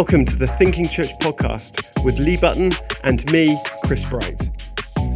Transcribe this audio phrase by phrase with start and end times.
[0.00, 2.72] welcome to the Thinking Church podcast with Lee Button
[3.04, 4.50] and me, Chris Bright.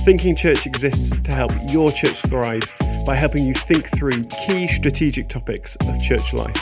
[0.04, 2.60] Thinking Church exists to help your church thrive
[3.06, 6.54] by helping you think through key strategic topics of church life.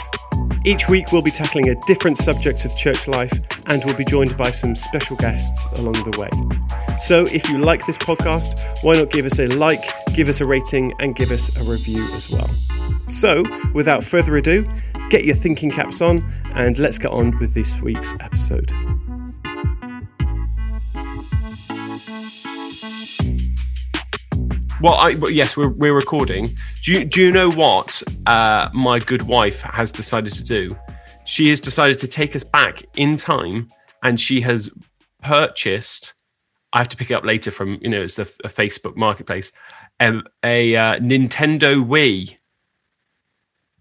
[0.63, 3.33] Each week, we'll be tackling a different subject of church life
[3.65, 6.29] and we'll be joined by some special guests along the way.
[6.99, 10.45] So, if you like this podcast, why not give us a like, give us a
[10.45, 12.49] rating, and give us a review as well?
[13.05, 14.65] So, without further ado,
[15.09, 16.23] get your thinking caps on
[16.55, 18.71] and let's get on with this week's episode.
[24.81, 26.57] Well, I, well, yes, we're, we're recording.
[26.83, 30.77] Do you, do you know what uh, my good wife has decided to do?
[31.25, 33.71] She has decided to take us back in time
[34.03, 34.69] and she has
[35.21, 36.13] purchased,
[36.73, 39.53] I have to pick it up later from, you know, it's a, a Facebook marketplace,
[40.01, 42.35] um, a uh, Nintendo Wii.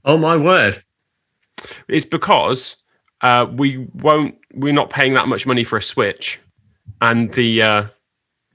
[0.05, 0.85] Oh, my word.
[1.89, 2.77] It's because
[3.21, 6.41] uh, we won't, we're not paying that much money for a Switch.
[7.01, 7.87] And the, uh,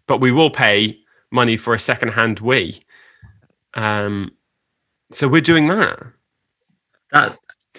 [0.08, 1.00] but we will pay
[1.32, 2.82] money for a second-hand Wii.
[3.74, 4.32] Um,
[5.12, 6.00] so we're doing that.
[7.12, 7.38] That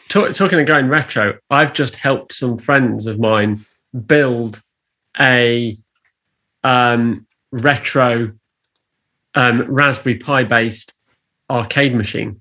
[0.09, 3.67] talk, talking of going retro, I've just helped some friends of mine
[4.07, 4.63] build
[5.19, 5.77] a
[6.65, 8.33] um, retro
[9.35, 10.95] um, Raspberry Pi based
[11.51, 12.41] arcade machine.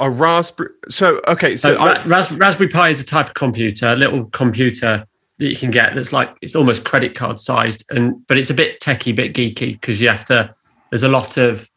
[0.00, 0.70] A raspberry.
[0.90, 4.26] So okay, so, so I, Ras- Raspberry Pi is a type of computer, a little
[4.26, 5.06] computer
[5.38, 8.54] that you can get that's like it's almost credit card sized and but it's a
[8.54, 10.50] bit techy bit geeky because you have to
[10.90, 11.68] there's a lot of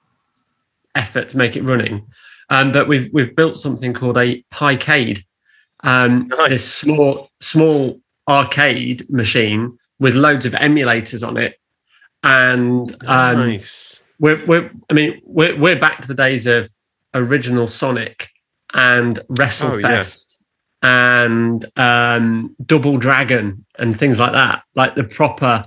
[0.96, 2.06] effort to make it running
[2.50, 5.24] um, but we've we've built something called a Picade
[5.84, 6.50] um, nice.
[6.50, 11.60] this small small arcade machine with loads of emulators on it
[12.24, 14.04] and um, nice.
[14.20, 16.70] we're, we're i mean we're, we're back to the days of
[17.18, 18.30] original sonic
[18.74, 20.36] and wrestlefest
[20.84, 25.66] oh, and um, Double Dragon and things like that, like the proper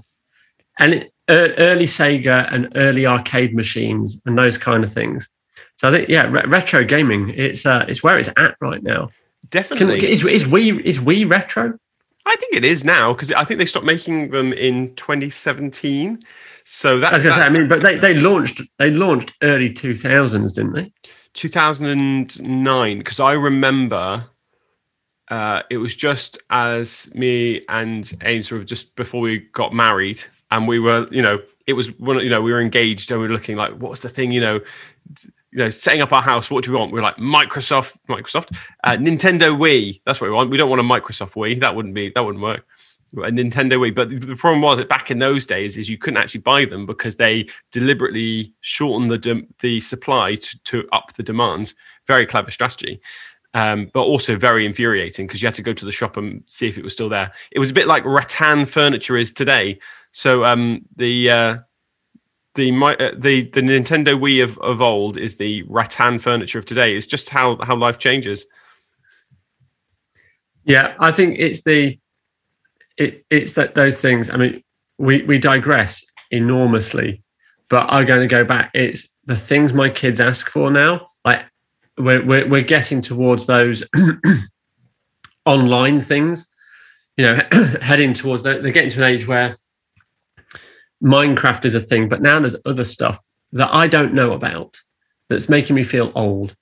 [0.78, 5.28] and it, early Sega and early arcade machines and those kind of things.
[5.76, 9.10] So I think yeah, re- retro gaming it's uh, it's where it's at right now.
[9.48, 11.78] Definitely, Can, is, is we is we retro?
[12.26, 16.22] I think it is now because I think they stopped making them in 2017.
[16.64, 20.74] So that, I, say, I mean, but they, they launched they launched early 2000s, didn't
[20.74, 20.92] they?
[21.34, 24.26] 2009 because I remember
[25.30, 30.66] uh, it was just as me and Ames were just before we got married, and
[30.66, 33.32] we were, you know, it was one, you know, we were engaged and we were
[33.32, 34.60] looking like, what's the thing, you know,
[35.52, 36.50] you know, setting up our house.
[36.50, 36.92] What do we want?
[36.92, 40.00] We are like Microsoft, Microsoft, uh, Nintendo Wii.
[40.04, 40.50] That's what we want.
[40.50, 41.60] We don't want a Microsoft Wii.
[41.60, 42.64] That wouldn't be, that wouldn't work.
[43.16, 43.94] A Nintendo Wii.
[43.94, 46.86] But the, problem was that back in those days is you couldn't actually buy them
[46.86, 51.74] because they deliberately shortened the de- the supply to, to up the demands.
[52.06, 53.00] Very clever strategy
[53.54, 56.68] um, but also very infuriating because you had to go to the shop and see
[56.68, 57.32] if it was still there.
[57.50, 59.80] It was a bit like rattan furniture is today.
[60.12, 61.58] So um, the uh,
[62.54, 66.64] the my, uh, the the Nintendo Wii of, of old is the rattan furniture of
[66.64, 66.96] today.
[66.96, 68.46] It's just how how life changes.
[70.64, 71.98] Yeah, I think it's the
[73.00, 74.30] it, it's that those things.
[74.30, 74.62] I mean,
[74.98, 77.22] we we digress enormously,
[77.68, 78.70] but I'm going to go back.
[78.74, 81.06] It's the things my kids ask for now.
[81.24, 81.44] Like
[81.96, 83.84] we're, we're, we're getting towards those
[85.46, 86.48] online things,
[87.16, 87.40] you know,
[87.80, 89.56] heading towards, they're getting to an age where
[91.02, 93.20] Minecraft is a thing, but now there's other stuff
[93.52, 94.78] that I don't know about
[95.28, 96.54] that's making me feel old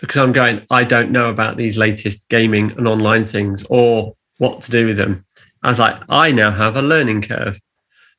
[0.00, 4.62] because I'm going, I don't know about these latest gaming and online things or what
[4.62, 5.24] to do with them.
[5.62, 7.60] I was like, I now have a learning curve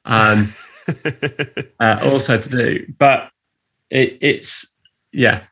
[0.06, 0.54] um,
[1.80, 3.32] uh, also to do, but
[3.90, 4.76] it, it's,
[5.12, 5.44] yeah,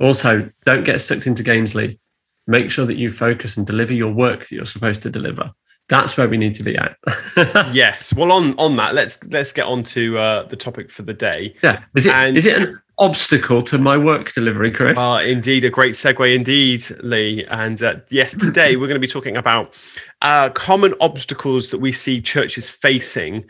[0.00, 1.98] also, don't get sucked into games, Lee.
[2.46, 5.52] Make sure that you focus and deliver your work that you're supposed to deliver.
[5.88, 6.96] That's where we need to be at.
[7.72, 8.14] yes.
[8.14, 11.54] Well, on on that, let's let's get on to uh, the topic for the day.
[11.62, 11.82] Yeah.
[11.96, 14.96] Is it and, is it an obstacle to my work delivery, Chris?
[14.96, 17.44] Uh, indeed, a great segue, indeed, Lee.
[17.50, 19.74] And uh, yes, today we're going to be talking about
[20.22, 23.44] uh, common obstacles that we see churches facing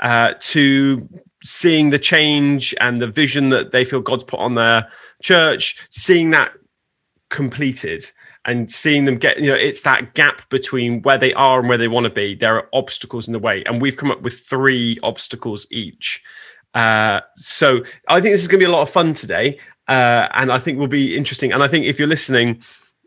[0.00, 1.08] uh, to
[1.42, 4.88] seeing the change and the vision that they feel God's put on their
[5.22, 6.52] church, seeing that
[7.30, 8.04] completed
[8.44, 11.78] and seeing them get, you know, it's that gap between where they are and where
[11.78, 12.34] they want to be.
[12.34, 13.62] There are obstacles in the way.
[13.64, 16.22] And we've come up with three obstacles each.
[16.74, 19.58] Uh, so I think this is going to be a lot of fun today.
[19.88, 21.52] Uh, and I think will be interesting.
[21.52, 22.62] And I think if you're listening,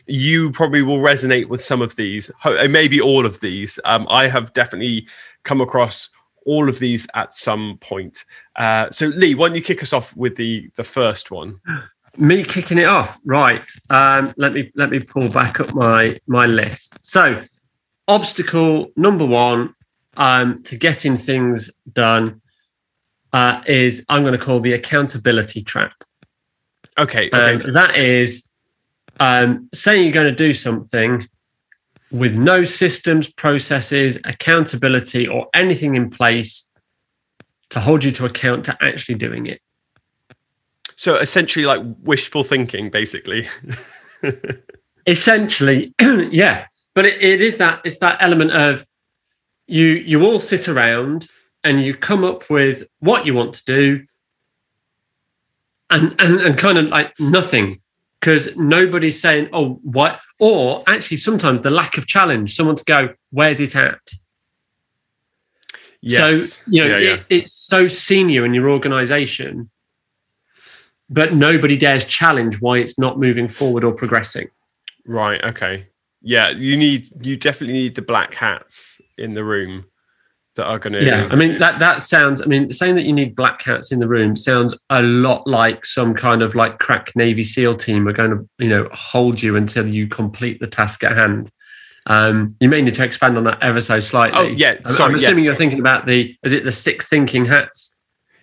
[0.08, 2.32] you probably will resonate with some of these,
[2.70, 3.80] maybe all of these.
[3.86, 5.08] Um, I have definitely
[5.44, 6.10] come across
[6.46, 8.26] all of these at some point.
[8.56, 11.60] Uh, so, Lee, why don't you kick us off with the the first one?
[12.16, 13.68] Me kicking it off, right?
[13.90, 17.04] Um, let me let me pull back up my my list.
[17.04, 17.42] So,
[18.08, 19.74] obstacle number one
[20.18, 22.42] um, to getting things done
[23.32, 26.04] uh, is I'm going to call the accountability trap.
[27.00, 27.30] Okay.
[27.34, 27.72] Okay.
[27.72, 28.48] that is
[29.20, 31.28] um, saying you're going to do something
[32.12, 36.70] with no systems, processes, accountability, or anything in place
[37.70, 39.60] to hold you to account to actually doing it.
[40.96, 43.48] so essentially, like wishful thinking, basically.
[45.08, 46.68] Essentially, yeah.
[46.94, 48.88] But it, it is that it's that element of
[49.68, 51.28] you you all sit around
[51.64, 54.06] and you come up with what you want to do
[55.90, 57.80] and and, and kind of like nothing
[58.24, 63.14] because nobody's saying oh what or actually sometimes the lack of challenge someone to go
[63.32, 64.00] where's it at
[66.02, 66.54] yes.
[66.54, 67.14] so you know yeah, yeah.
[67.16, 69.70] It, it's so senior in your organization
[71.10, 74.50] but nobody dares challenge why it's not moving forward or progressing
[75.06, 75.44] Right.
[75.44, 75.88] Okay.
[76.22, 76.50] Yeah.
[76.50, 77.08] You need.
[77.26, 79.86] You definitely need the black hats in the room
[80.56, 81.04] that are going to.
[81.04, 82.42] Yeah, I mean that that sounds.
[82.42, 85.86] I mean, saying that you need black hats in the room sounds a lot like
[85.86, 89.56] some kind of like crack Navy SEAL team are going to, you know, hold you
[89.56, 91.52] until you complete the task at hand.
[92.06, 94.40] Um, you may need to expand on that ever so slightly.
[94.40, 95.46] Oh, yeah, I'm- sorry, I'm assuming yes.
[95.46, 96.36] you're thinking about the.
[96.44, 97.96] Is it the six thinking hats?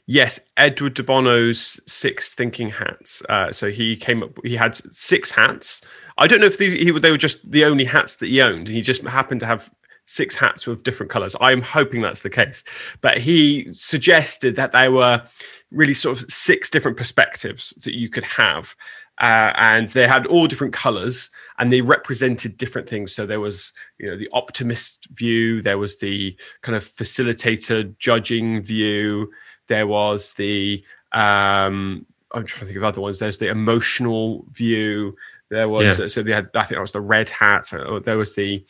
[0.06, 3.22] Yes, Edward de Bono's six thinking hats.
[3.28, 4.38] Uh, so he came up.
[4.44, 5.82] He had six hats.
[6.18, 8.66] I don't know if they, he, they were just the only hats that he owned.
[8.66, 9.70] He just happened to have
[10.10, 11.36] six hats with different colors.
[11.40, 12.64] I'm hoping that's the case.
[13.00, 15.22] But he suggested that there were
[15.70, 18.74] really sort of six different perspectives that you could have.
[19.20, 23.14] Uh, and they had all different colors and they represented different things.
[23.14, 28.62] So there was, you know, the optimist view, there was the kind of facilitator judging
[28.62, 29.30] view,
[29.68, 35.16] there was the um i'm trying to think of other ones there's the emotional view
[35.48, 36.06] there was Yeah.
[36.06, 38.64] so they had i think that was the red hat or there was the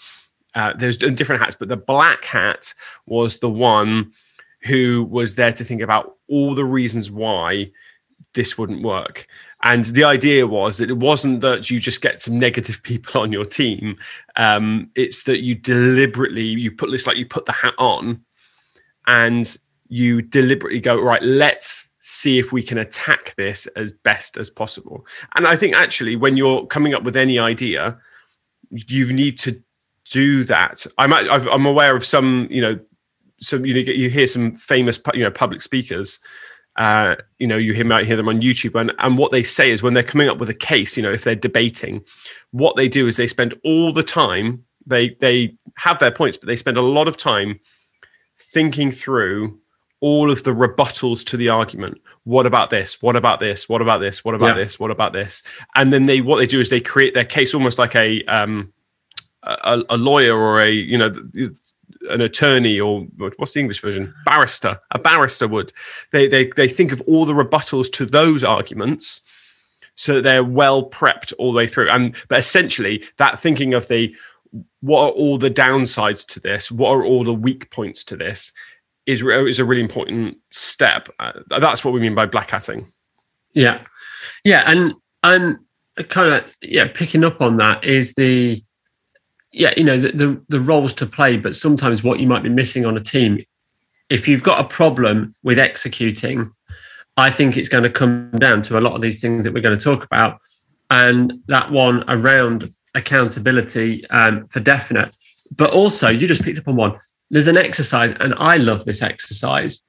[0.55, 2.73] uh, there's different hats but the black hat
[3.07, 4.13] was the one
[4.63, 7.71] who was there to think about all the reasons why
[8.35, 9.27] this wouldn't work.
[9.63, 13.33] And the idea was that it wasn't that you just get some negative people on
[13.33, 13.97] your team
[14.37, 18.25] um, it's that you deliberately you put this like you put the hat on
[19.07, 19.57] and
[19.89, 25.07] you deliberately go right let's see if we can attack this as best as possible.
[25.37, 27.99] And i think actually when you're coming up with any idea
[28.71, 29.61] you need to
[30.11, 32.79] do that i'm I've, i'm aware of some you know
[33.41, 36.19] some you know you hear some famous you know public speakers
[36.77, 39.71] uh, you know you hear might hear them on youtube and, and what they say
[39.71, 42.03] is when they're coming up with a case you know if they're debating
[42.53, 46.47] what they do is they spend all the time they they have their points but
[46.47, 47.59] they spend a lot of time
[48.39, 49.59] thinking through
[50.01, 52.01] all of the rebuttals to the argument.
[52.25, 53.03] What about this?
[53.03, 53.69] What about this?
[53.69, 54.25] What about this?
[54.25, 54.65] What about Yeah.
[54.65, 54.81] this?
[54.81, 55.43] What about this?
[55.75, 58.73] And then they what they do is they create their case almost like a um
[59.43, 61.13] a, a lawyer or a you know
[62.09, 63.03] an attorney or
[63.37, 64.15] what's the English version?
[64.25, 64.79] Barrister.
[64.93, 65.73] A barrister would.
[66.13, 69.23] They they they think of all the rebuttals to those arguments
[69.97, 71.91] so that they're well prepped all the way through.
[71.91, 74.15] And but essentially that thinking of the
[74.81, 76.71] what are all the downsides to this?
[76.71, 78.53] What are all the weak points to this?
[79.07, 81.09] Is is a really important step.
[81.19, 82.93] Uh, that's what we mean by black hatting
[83.55, 83.83] Yeah,
[84.45, 85.59] yeah, and and
[86.09, 88.63] kind of yeah, picking up on that is the
[89.53, 92.49] yeah, you know, the, the the roles to play, but sometimes what you might be
[92.49, 93.45] missing on a team,
[94.09, 96.53] if you've got a problem with executing,
[97.17, 99.63] I think it's going to come down to a lot of these things that we're
[99.63, 100.41] going to talk about,
[100.91, 105.15] and that one around accountability um, for definite.
[105.57, 106.99] But also, you just picked up on one.
[107.31, 109.83] There's an exercise, and I love this exercise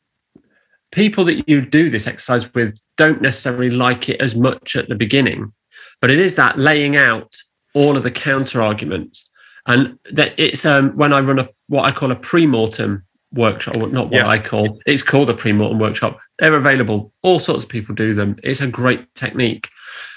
[0.91, 4.95] people that you do this exercise with don't necessarily like it as much at the
[4.95, 5.53] beginning,
[5.99, 7.35] but it is that laying out
[7.73, 9.29] all of the counter arguments.
[9.67, 13.03] And that it's um, when I run a what I call a pre-mortem
[13.33, 14.27] workshop, or not what Yeah.
[14.27, 16.19] I call it's called a pre-mortem workshop.
[16.39, 17.13] They're available.
[17.21, 18.37] All sorts of people do them.
[18.43, 19.69] It's a great technique.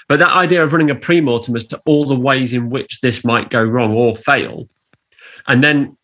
[0.07, 3.23] But that idea of running a pre-mortem as to all the ways in which this
[3.23, 4.67] might go wrong or fail,
[5.47, 5.97] and then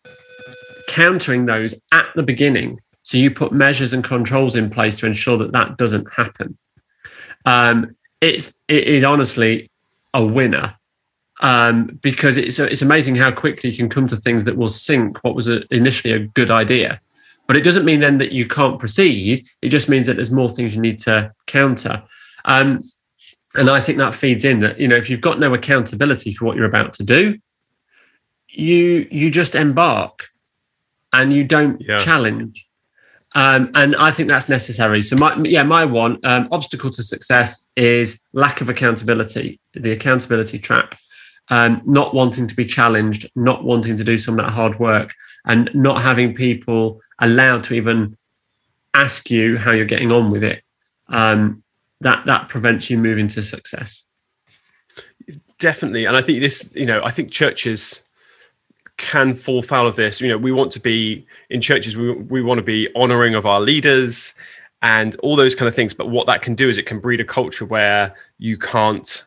[0.88, 2.80] countering those at the beginning.
[3.04, 6.58] So you put measures and controls in place to ensure that that doesn't happen.
[7.46, 9.70] Um, it's it is honestly
[10.14, 10.76] a winner
[11.42, 15.24] um, because it's it's amazing how quickly you can come to things that will sink
[15.24, 17.02] what was a, initially a good idea.
[17.48, 19.48] But it doesn't mean then that you can't proceed.
[19.62, 22.04] It just means that there's more things you need to counter.
[22.46, 22.80] Um,
[23.56, 26.46] and I think that feeds in that you know if you've got no accountability for
[26.46, 27.38] what you're about to do,
[28.50, 30.30] you you just embark
[31.14, 31.98] and you don't Yeah.
[31.98, 32.68] challenge.
[33.34, 35.02] Um, and I think that's necessary.
[35.02, 40.60] So my yeah, my one um, obstacle to success is lack of accountability, the accountability
[40.60, 40.96] trap.
[41.50, 45.14] Um, not wanting to be challenged, not wanting to do some of that hard work,
[45.46, 48.18] and not having people allowed to even
[48.94, 50.64] ask you how you're getting on with it,
[51.10, 51.64] um,
[52.02, 54.06] that that prevents you moving to success.
[55.60, 58.08] Definitely, and I think this, you know, I think churches
[58.98, 60.22] can fall foul of this.
[60.22, 61.98] You know, we want to be in churches.
[61.98, 64.36] We we want to be honouring of our leaders
[64.82, 65.94] and all those kind of things.
[65.94, 69.26] But what that can do is it can breed a culture where you can't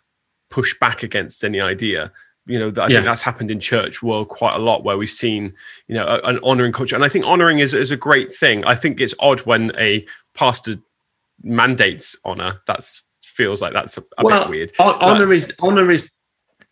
[0.55, 2.13] push back against any idea.
[2.47, 2.97] You know, I yeah.
[2.97, 5.53] think that's happened in church world quite a lot, where we've seen,
[5.89, 8.65] you know, an honouring culture, and I think honouring is is a great thing.
[8.65, 10.77] I think it's odd when a pastor
[11.43, 12.61] mandates honour.
[12.67, 12.89] That
[13.25, 14.73] feels like that's a, a well, bit weird.
[14.79, 16.11] Honour is honour is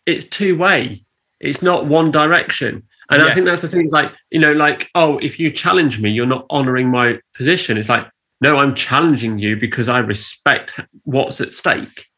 [0.05, 1.03] it's two way.
[1.39, 2.83] It's not one direction.
[3.09, 3.31] And yes.
[3.31, 3.89] I think that's the thing.
[3.89, 7.77] Like you know, like oh, if you challenge me, you're not honouring my position.
[7.77, 8.07] It's like
[8.39, 12.12] no, I'm challenging you because I respect what's at stake.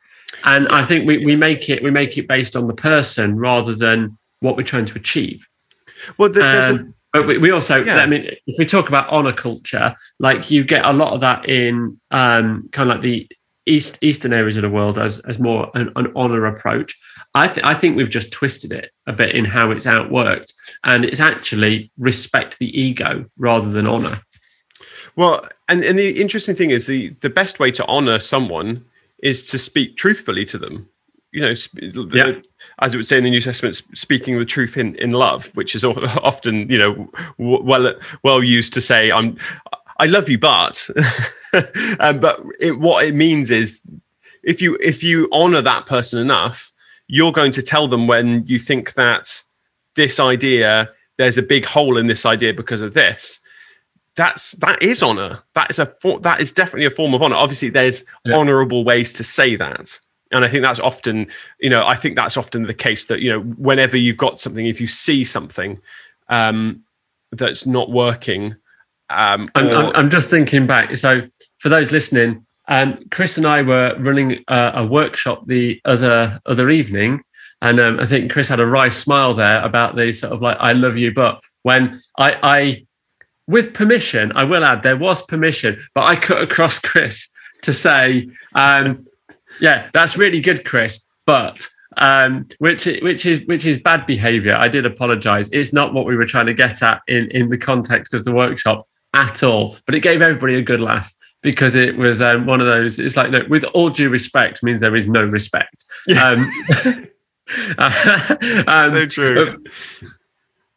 [0.45, 3.75] And I think we, we make it we make it based on the person rather
[3.75, 5.47] than what we're trying to achieve.
[6.17, 7.95] Well, there's um, a- but we, also, yeah.
[7.95, 11.47] I mean, if we talk about honor culture, like you get a lot of that
[11.47, 13.29] in um, kind of like the
[13.65, 16.93] east eastern areas of the world as as more an, an honor approach.
[17.33, 20.51] I th- I think we've just twisted it a bit in how it's outworked,
[20.83, 24.19] and it's actually respect the ego rather than honor.
[25.15, 28.83] Well, and and the interesting thing is the the best way to honor someone
[29.23, 30.89] is to speak truthfully to them.
[31.31, 31.55] You know,
[32.13, 32.39] yeah.
[32.79, 35.75] as it would say in the New Testament, speaking the truth in, in love, which
[35.75, 37.93] is often you know well
[38.23, 39.37] well used to say I'm
[39.99, 40.89] I love you, but
[41.99, 43.81] um, but it, what it means is
[44.43, 46.71] if you if you honor that person enough,
[47.07, 49.41] you're going to tell them when you think that
[49.95, 53.39] this idea there's a big hole in this idea because of this
[54.15, 55.43] that's that is honor.
[55.53, 57.35] That is a that is definitely a form of honor.
[57.35, 58.35] Obviously, there's yeah.
[58.35, 59.99] honorable ways to say that,
[60.31, 61.27] and I think that's often,
[61.59, 64.65] you know, I think that's often the case that you know, whenever you've got something,
[64.65, 65.79] if you see something
[66.29, 66.83] um,
[67.31, 68.55] that's not working,
[69.09, 69.75] um, I'm, or...
[69.75, 70.95] I'm, I'm, just thinking back.
[70.95, 76.39] So for those listening, um, Chris and I were running a, a workshop the other
[76.45, 77.21] other evening,
[77.61, 80.57] and um, I think Chris had a wry smile there about the sort of like
[80.59, 82.85] "I love you," but when I I
[83.47, 87.27] with permission, I will add there was permission, but I cut across Chris
[87.61, 89.05] to say, um,
[89.59, 94.55] "Yeah, that's really good, Chris," but um, which which is which is bad behaviour.
[94.55, 95.49] I did apologise.
[95.51, 98.33] It's not what we were trying to get at in in the context of the
[98.33, 99.77] workshop at all.
[99.85, 102.99] But it gave everybody a good laugh because it was um, one of those.
[102.99, 105.85] It's like, look, with all due respect, means there is no respect.
[106.07, 106.29] Yeah.
[106.29, 107.07] Um,
[107.77, 109.63] um, so true.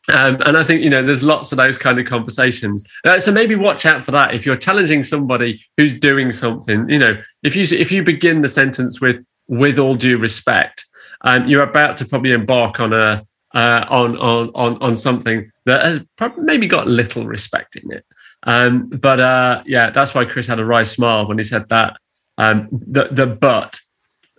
[0.09, 2.85] Um, and I think you know there's lots of those kind of conversations.
[3.05, 6.88] Uh, so maybe watch out for that if you're challenging somebody who's doing something.
[6.88, 10.87] You know, if you if you begin the sentence with "with all due respect,"
[11.23, 15.85] um, you're about to probably embark on a uh, on on on on something that
[15.85, 18.07] has probably maybe got little respect in it.
[18.45, 21.99] Um, but uh, yeah, that's why Chris had a wry smile when he said that.
[22.38, 23.79] Um, the the but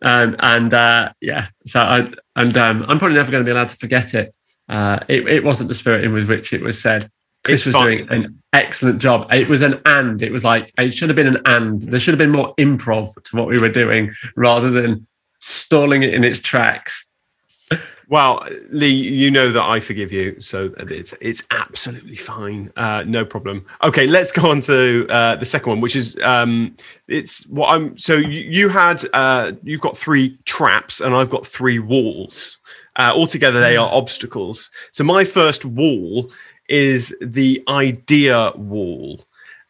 [0.01, 3.69] um, and uh, yeah, so I, and um, I'm probably never going to be allowed
[3.69, 4.33] to forget it
[4.69, 7.09] uh, it, it, wasn't the spirit in with which it was said.
[7.43, 7.85] Chris it's was fun.
[7.85, 9.27] doing an excellent job.
[9.33, 10.21] It was an and.
[10.21, 11.81] It was like it should have been an and.
[11.81, 15.07] There should have been more improv to what we were doing rather than
[15.39, 17.09] stalling it in its tracks.
[18.09, 23.23] Well, Lee, you know that I forgive you, so it's it's absolutely fine, uh, no
[23.23, 23.67] problem.
[23.83, 26.75] Okay, let's go on to uh, the second one, which is um,
[27.07, 27.95] it's what I'm.
[27.99, 32.57] So you, you had uh, you've got three traps, and I've got three walls.
[32.99, 34.69] Uh, altogether, they are obstacles.
[34.91, 36.29] So my first wall
[36.67, 39.25] is the idea wall.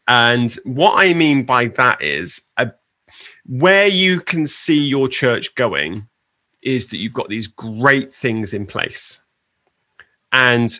[0.07, 2.71] And what I mean by that is uh,
[3.45, 6.07] where you can see your church going
[6.63, 9.21] is that you've got these great things in place.
[10.31, 10.77] And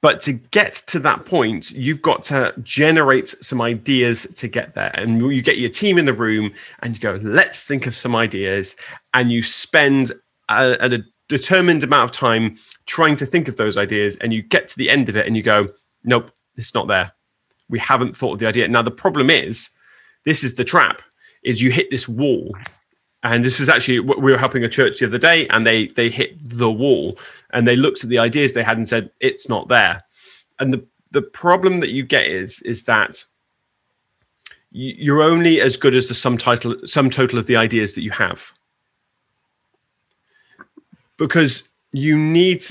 [0.00, 4.90] but to get to that point, you've got to generate some ideas to get there.
[4.94, 8.16] And you get your team in the room and you go, let's think of some
[8.16, 8.74] ideas.
[9.14, 10.10] And you spend
[10.48, 10.98] a, a
[11.38, 14.90] determined amount of time trying to think of those ideas and you get to the
[14.90, 15.68] end of it and you go
[16.04, 17.12] nope it's not there.
[17.68, 18.68] We haven't thought of the idea.
[18.68, 19.70] Now the problem is
[20.24, 21.02] this is the trap
[21.42, 22.54] is you hit this wall.
[23.24, 26.10] And this is actually we were helping a church the other day and they they
[26.10, 27.18] hit the wall
[27.52, 30.02] and they looked at the ideas they had and said it's not there.
[30.58, 33.24] And the the problem that you get is is that
[34.70, 38.10] you're only as good as the sum title sum total of the ideas that you
[38.10, 38.52] have
[41.22, 42.64] because you need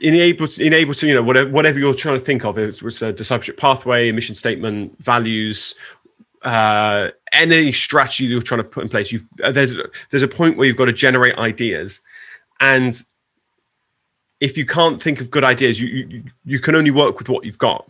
[0.00, 3.02] enable to, enable to you know whatever whatever you're trying to think of it was
[3.02, 5.74] a discipleship pathway, a mission statement, values,
[6.42, 9.10] uh, any strategy you're trying to put in place.
[9.10, 9.74] You've uh, there's
[10.10, 12.02] there's a point where you've got to generate ideas,
[12.60, 13.02] and
[14.38, 17.44] if you can't think of good ideas, you you, you can only work with what
[17.44, 17.88] you've got.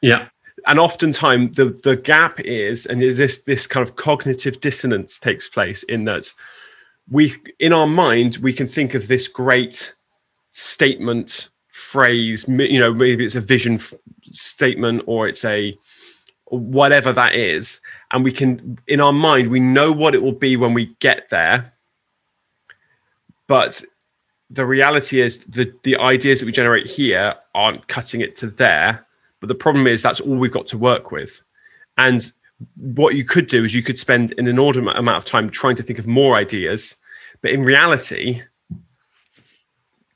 [0.00, 0.28] Yeah.
[0.66, 5.46] And oftentimes the the gap is, and is this this kind of cognitive dissonance takes
[5.46, 6.32] place in that
[7.10, 9.94] we in our mind we can think of this great
[10.50, 15.76] statement phrase you know maybe it's a vision f- statement or it's a
[16.46, 17.80] whatever that is
[18.12, 21.28] and we can in our mind we know what it will be when we get
[21.30, 21.72] there
[23.46, 23.82] but
[24.48, 29.06] the reality is the the ideas that we generate here aren't cutting it to there
[29.40, 31.42] but the problem is that's all we've got to work with.
[31.98, 32.30] And
[32.76, 35.82] what you could do is you could spend an inordinate amount of time trying to
[35.82, 36.96] think of more ideas
[37.42, 38.42] but in reality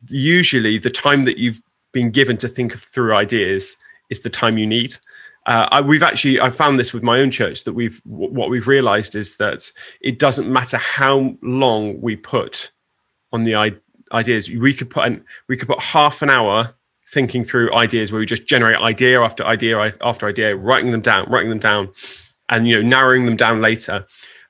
[0.09, 3.77] usually the time that you've been given to think through ideas
[4.11, 4.97] is the time you need.
[5.47, 8.69] Uh, I, we've actually i found this with my own church that we've what we've
[8.69, 12.71] realized is that it doesn't matter how long we put
[13.33, 13.77] on the I-
[14.13, 14.51] ideas.
[14.51, 16.75] We could put an, we could put half an hour
[17.09, 21.29] thinking through ideas where we just generate idea after idea after idea writing them down
[21.29, 21.91] writing them down
[22.51, 24.07] and you know narrowing them down later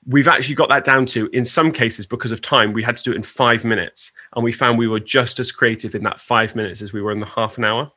[0.06, 3.02] we've actually got that down to in some cases because of time we had to
[3.02, 6.20] do it in five minutes and we found we were just as creative in that
[6.20, 7.90] five minutes as we were in the half an hour.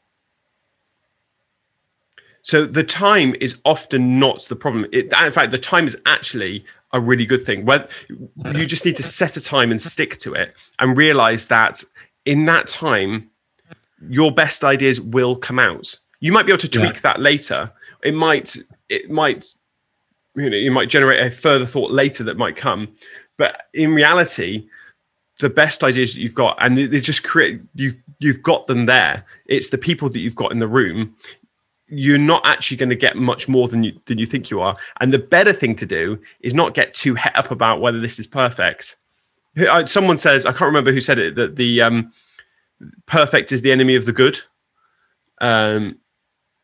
[2.42, 4.86] So the time is often not the problem.
[4.92, 7.66] It, in fact the time is actually a really good thing.
[7.66, 11.84] Where you just need to set a time and stick to it and realize that
[12.26, 13.30] in that time
[14.10, 15.96] your best ideas will come out.
[16.20, 17.02] You might be able to tweak yeah.
[17.04, 17.72] that later.
[18.04, 18.58] It might
[18.90, 19.56] it might
[20.36, 22.96] you know might generate a further thought later that might come.
[23.38, 24.68] But in reality
[25.40, 29.26] the best ideas that you've got and they just create you you've got them there.
[29.46, 31.16] It's the people that you've got in the room.
[31.88, 34.76] You're not actually going to get much more than you than you think you are.
[35.00, 38.20] And the better thing to do is not get too het up about whether this
[38.20, 38.96] is perfect.
[39.86, 42.12] Someone says i can't remember who said it that the um
[43.06, 44.40] perfect is the enemy of the good.
[45.42, 45.98] Um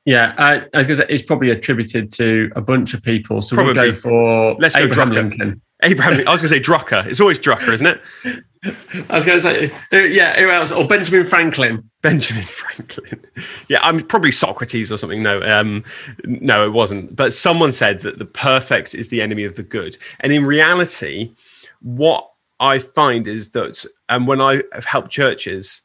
[0.10, 3.44] yeah, I, I was going to say it's probably attributed to a bunch of people.
[3.44, 3.76] So probably.
[3.76, 5.62] we'll go for Let's Abraham go Lincoln.
[5.84, 7.06] Abraham, I was going to say Drucker.
[7.06, 8.02] It's always Drucker, isn't it?
[9.08, 10.72] I was going to say, yeah, who else?
[10.72, 11.88] Or Benjamin Franklin.
[12.02, 13.24] Benjamin Franklin.
[13.68, 15.22] Yeah, I'm probably Socrates or something.
[15.22, 15.84] No, um,
[16.24, 17.16] no, it wasn't.
[17.16, 19.96] But someone said that the perfect is the enemy of the good.
[20.22, 21.36] And in reality,
[21.82, 22.28] what
[22.60, 25.84] I find is that, and when I have helped churches,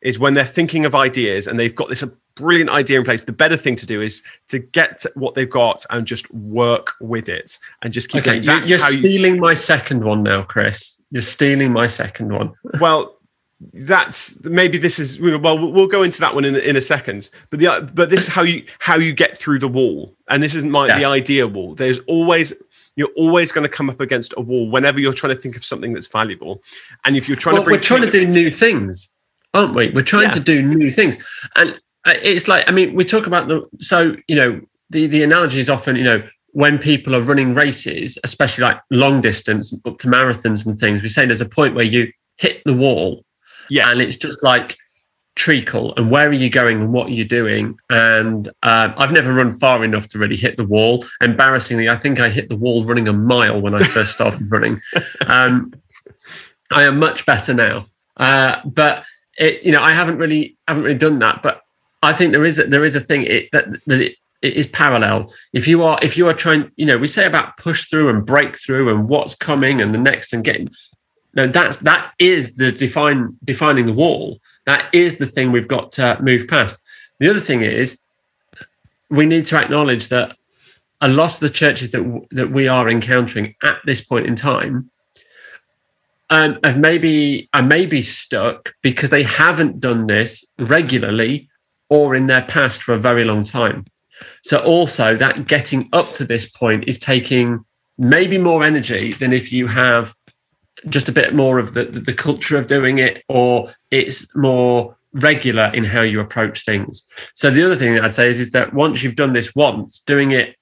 [0.00, 2.02] is when they're thinking of ideas and they've got this
[2.36, 3.24] brilliant idea in place.
[3.24, 7.28] The better thing to do is to get what they've got and just work with
[7.28, 8.66] it and just keep okay, going.
[8.66, 9.40] you're stealing you...
[9.40, 11.02] my second one now, Chris.
[11.10, 12.52] You're stealing my second one.
[12.80, 13.16] well,
[13.72, 17.58] that's maybe this is well we'll go into that one in, in a second but
[17.58, 20.70] the but this is how you how you get through the wall and this isn't
[20.70, 20.98] my yeah.
[20.98, 22.52] the idea wall there's always
[22.96, 25.64] you're always going to come up against a wall whenever you're trying to think of
[25.64, 26.62] something that's valuable
[27.06, 29.08] and if you're trying well, to bring we're trying to do new things
[29.54, 30.32] aren't we we're trying yeah.
[30.32, 31.16] to do new things
[31.56, 35.60] and it's like I mean, we talk about the so you know the the analogy
[35.60, 40.08] is often you know when people are running races, especially like long distance up to
[40.08, 43.24] marathons and things, we say there's a point where you hit the wall,
[43.68, 43.86] yes.
[43.90, 44.76] and it's just like
[45.36, 47.78] treacle and where are you going and what are you doing?
[47.90, 51.04] And uh, i've never run far enough to really hit the wall.
[51.20, 54.80] Embarrassingly i think i hit the wall running a mile when i first started running.
[55.26, 55.74] Um,
[56.72, 57.86] i am much better now.
[58.16, 59.04] Uh, but
[59.38, 61.60] it, you know i haven't really haven't really done that but
[62.06, 64.66] I think there is a, there is a thing it, that that it, it is
[64.68, 65.32] parallel.
[65.52, 68.24] If you are if you are trying, you know, we say about push through and
[68.24, 70.68] break through and what's coming and the next and getting.
[71.34, 74.38] No, that's that is the define defining the wall.
[74.66, 76.78] That is the thing we've got to move past.
[77.18, 78.00] The other thing is
[79.10, 80.36] we need to acknowledge that
[81.00, 84.90] a lot of the churches that that we are encountering at this point in time
[86.30, 91.48] um, have maybe are maybe stuck because they haven't done this regularly
[91.88, 93.84] or in their past for a very long time.
[94.42, 97.64] So also that getting up to this point is taking
[97.98, 100.14] maybe more energy than if you have
[100.88, 105.70] just a bit more of the, the culture of doing it or it's more regular
[105.72, 107.04] in how you approach things.
[107.34, 110.30] So the other thing I'd say is, is that once you've done this once, doing
[110.30, 110.56] it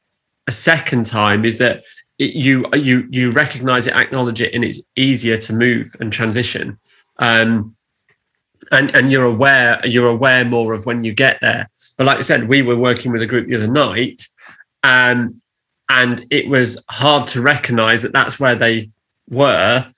[0.46, 1.84] a second time is that
[2.18, 6.78] it, you you you recognize it, acknowledge it, and it's easier to move and transition.
[7.18, 7.74] Um,
[8.72, 11.68] and and you're aware you're aware more of when you get there.
[11.96, 14.27] But like i said we were working with a group the other night
[14.83, 15.35] and
[15.88, 18.90] and it was hard to recognize that that's where they
[19.29, 19.90] were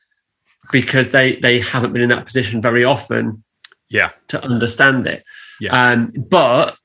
[0.73, 3.45] because they they haven't been in that position very often
[3.89, 4.11] yeah.
[4.29, 5.25] to understand it.
[5.61, 5.91] Yeah.
[5.91, 6.77] Um but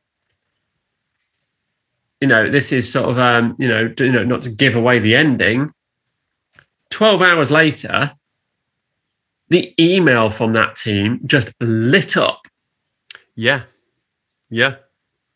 [2.20, 5.00] you know this is sort of um you know you know not to give away
[5.00, 5.74] the ending.
[6.90, 8.14] 12 hours later
[9.52, 12.42] the email from that team just lit up
[13.36, 13.64] Yeah.
[14.50, 14.76] Yeah.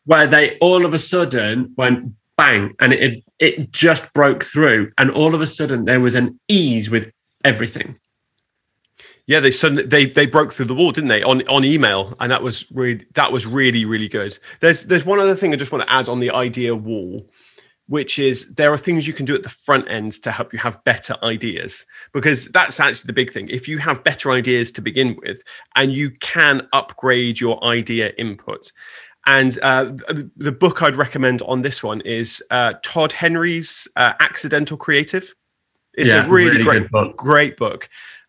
[0.06, 1.98] where they all of a sudden went
[2.36, 6.38] bang and it it just broke through and all of a sudden there was an
[6.48, 7.10] ease with
[7.44, 7.88] everything
[9.26, 11.22] Yeah, they suddenly they they broke through the wall, didn't they?
[11.22, 14.32] On on email, and that was really that was really really good.
[14.60, 17.12] There's there's one other thing I just want to add on the idea wall,
[17.88, 20.58] which is there are things you can do at the front end to help you
[20.58, 23.48] have better ideas because that's actually the big thing.
[23.48, 25.42] If you have better ideas to begin with,
[25.74, 28.72] and you can upgrade your idea input.
[29.28, 29.92] And uh,
[30.36, 35.34] the book I'd recommend on this one is uh, Todd Henry's uh, Accidental Creative.
[35.94, 37.16] It's Yeah, a really, really great book.
[37.16, 37.88] great book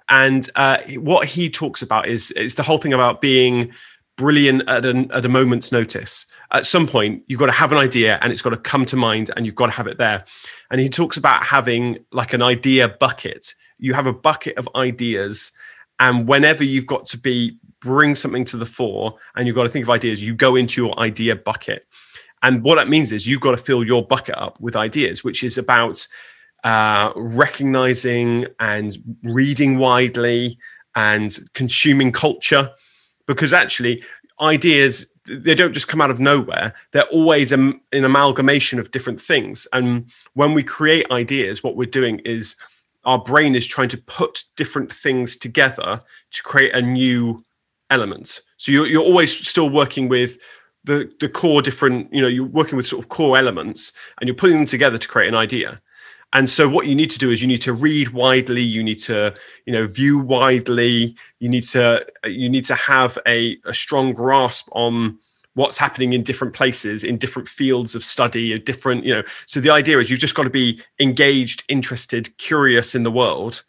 [0.10, 3.72] and uh, what he talks about is is the whole thing about being
[4.15, 7.78] brilliant at, an, at a moment's notice at some point you've got to have an
[7.78, 10.24] idea and it's got to come to mind and you've got to have it there.
[10.72, 13.54] And he talks about having like an idea bucket.
[13.78, 15.52] You have a bucket of ideas
[16.00, 19.70] and whenever you've got to be bring something to the fore and you've got to
[19.70, 21.86] think of ideas you go into your idea bucket.
[22.44, 25.44] And what that means is you've got to fill your bucket up with ideas which
[25.44, 26.08] is about
[26.64, 30.58] uh, recognizing and reading widely
[30.96, 32.72] and consuming culture.
[33.28, 34.04] Because actually
[34.39, 36.73] ideas they don't just come out of nowhere.
[36.91, 39.67] They're always an, amalgamation of different things.
[39.73, 42.56] And when we create ideas what we're doing is
[43.04, 47.43] our brain is trying to put different things together to create a new
[47.89, 48.41] element.
[48.58, 50.38] So you're, you're always still working with
[50.84, 54.36] the the core different you know you're working with sort of core elements and you're
[54.36, 55.82] putting them together to create an idea
[56.34, 59.00] and so what you need to do is you need to read widely you need
[59.00, 59.34] to
[59.66, 64.68] you know view widely you need to you need to have a, a strong grasp
[64.74, 65.18] on
[65.58, 69.24] what's happening in different places in different fields of study or different you know.
[69.48, 73.63] So the idea is you've just got to be engaged interested curious in the world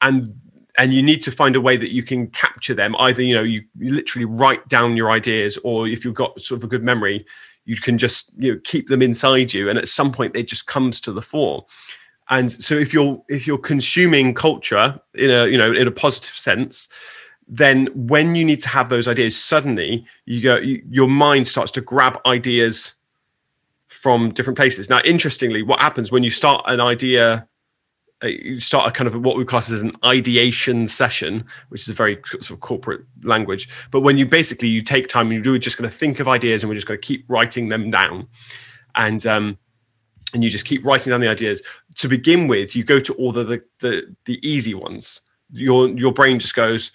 [0.00, 0.34] and
[0.78, 2.96] and you need to find a way that you can capture them.
[2.96, 6.58] Either you know you, you literally write down your ideas or if you've got sort
[6.58, 7.26] of a good memory
[7.66, 10.66] you can just you know keep them inside you and at some point it just
[10.66, 11.66] comes to the fore
[12.30, 16.36] and so if you're if you're consuming culture in a you know in a positive
[16.36, 16.88] sense
[17.46, 21.70] then when you need to have those ideas suddenly you go you, your mind starts
[21.70, 22.94] to grab ideas
[23.88, 24.90] from different places.
[24.90, 27.46] Now interestingly what happens when you start an idea
[28.22, 31.88] uh, you start a kind of what we class as an ideation session which is
[31.88, 35.58] a very sort of corporate language but when you basically you take time and you're
[35.58, 38.26] just going to think of ideas and we're just going to keep writing them down.
[38.94, 39.58] And um
[40.34, 41.62] and you just keep writing down the ideas
[41.96, 45.20] to begin with you go to all the the the, the easy ones.
[45.52, 46.90] Your your brain just goes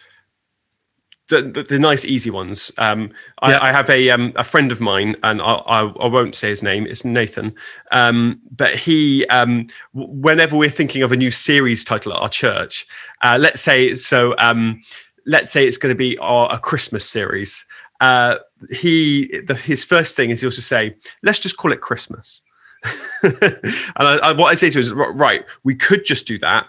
[1.29, 2.71] the, the, the nice easy ones.
[2.77, 3.59] Um I, Yeah.
[3.62, 6.63] I have a um a friend of mine and I, I i won't say his
[6.63, 7.55] name it's nathan.
[7.91, 12.85] Um but he um whenever we're thinking of a new series title at our church
[13.21, 14.81] uh let's say so um
[15.25, 17.65] let's say it's going to be our, a christmas series.
[18.01, 18.38] Uh
[18.71, 22.41] he the, his first thing is he'll just say let's just call it christmas
[23.23, 26.67] and I, I, what I say to is, right, we could just do that,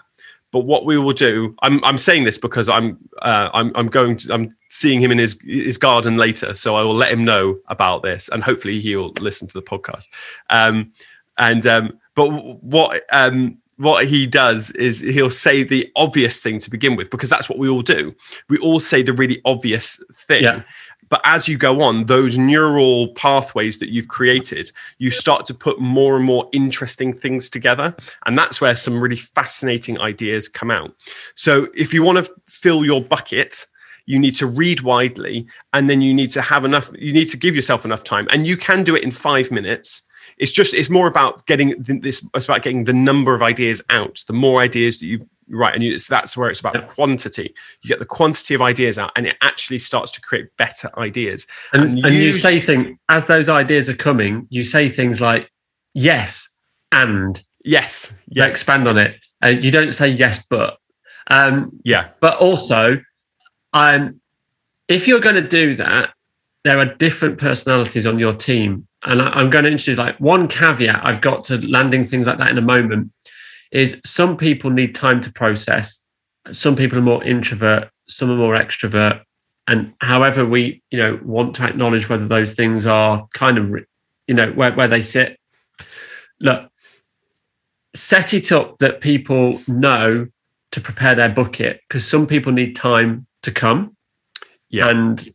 [0.51, 4.17] but what we will do, I'm, I'm saying this because I'm, uh, I'm, I'm going
[4.17, 7.57] to, I'm seeing him in his, his garden later, so I will let him know
[7.67, 10.07] about this, and hopefully he'll listen to the podcast.
[10.49, 10.91] Um,
[11.37, 12.29] and um, but
[12.61, 17.29] what um, what he does is he'll say the obvious thing to begin with because
[17.29, 18.13] that's what we all do.
[18.47, 20.43] We all say the really obvious thing.
[20.43, 20.61] Yeah.
[21.11, 25.79] But as you go on, those neural pathways that you've created, you start to put
[25.79, 27.93] more and more interesting things together.
[28.25, 30.95] And that's where some really fascinating ideas come out.
[31.35, 33.67] So if you want to fill your bucket,
[34.05, 37.37] you need to read widely and then you need to have enough, you need to
[37.37, 38.27] give yourself enough time.
[38.31, 40.03] And you can do it in five minutes.
[40.41, 43.81] It's just, it's more about getting th- this, it's about getting the number of ideas
[43.89, 44.15] out.
[44.27, 46.81] The more ideas that you write, and you, it's, that's where it's about Yeah.
[46.97, 47.53] quantity.
[47.83, 51.45] You get the quantity of ideas out and it actually starts to create better ideas.
[51.73, 55.51] and, And and, you say things as those ideas are coming you say things like
[55.93, 56.49] yes
[56.91, 58.13] and Yes.
[58.27, 58.49] Yes.
[58.49, 60.77] expand on it uh, you don't say yes but
[61.27, 62.09] um, Yeah.
[62.19, 62.99] but also
[63.73, 64.19] um,
[64.87, 66.13] if you're going to do that
[66.63, 70.47] there are different personalities on your team and I, i'm going to introduce like one
[70.47, 73.11] caveat i've got to landing things like that in a moment
[73.71, 76.03] is some people need time to process.
[76.51, 79.21] Some people are more introvert some are more extrovert.
[79.67, 83.73] And however we you know want to acknowledge whether those things are kind of
[84.27, 85.39] you know where, where they sit.
[86.39, 86.69] Look
[87.93, 90.27] set it up that people know
[90.71, 93.95] to prepare their bucket because some people need time to come
[94.69, 94.89] Yeah.
[94.89, 95.27] and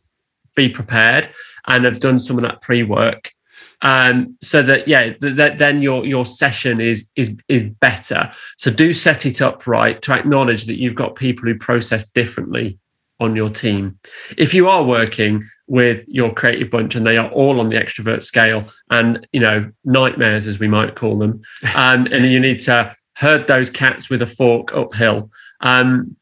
[0.55, 1.29] be prepared
[1.67, 3.31] and have done some of that pre-work
[3.81, 8.31] um, so that yeah, that then your your session is is is better.
[8.57, 12.79] So do set it up right to acknowledge that you've got people who process differently
[13.19, 13.99] on your team.
[14.37, 18.23] If you are working with your creative bunch and they are all on the extrovert
[18.23, 21.41] scale and you know nightmares as we might call them,
[21.75, 25.29] um, and you need to herd those cats with a fork uphill.
[25.61, 26.15] Um,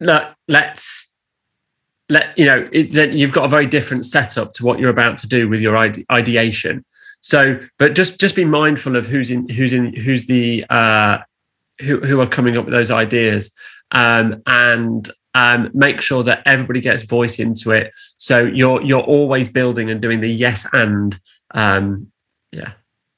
[0.00, 1.09] let, let's
[2.10, 5.16] let you know it, that you've got a very different setup to what you're about
[5.18, 6.84] to do with your ide- ideation.
[7.20, 11.18] So, but just just be mindful of who's in who's in who's the uh,
[11.80, 13.50] who who are coming up with those ideas,
[13.92, 17.92] um, and um, make sure that everybody gets voice into it.
[18.16, 21.18] So you're you're always building and doing the yes and
[21.52, 22.10] um,
[22.52, 22.72] yeah.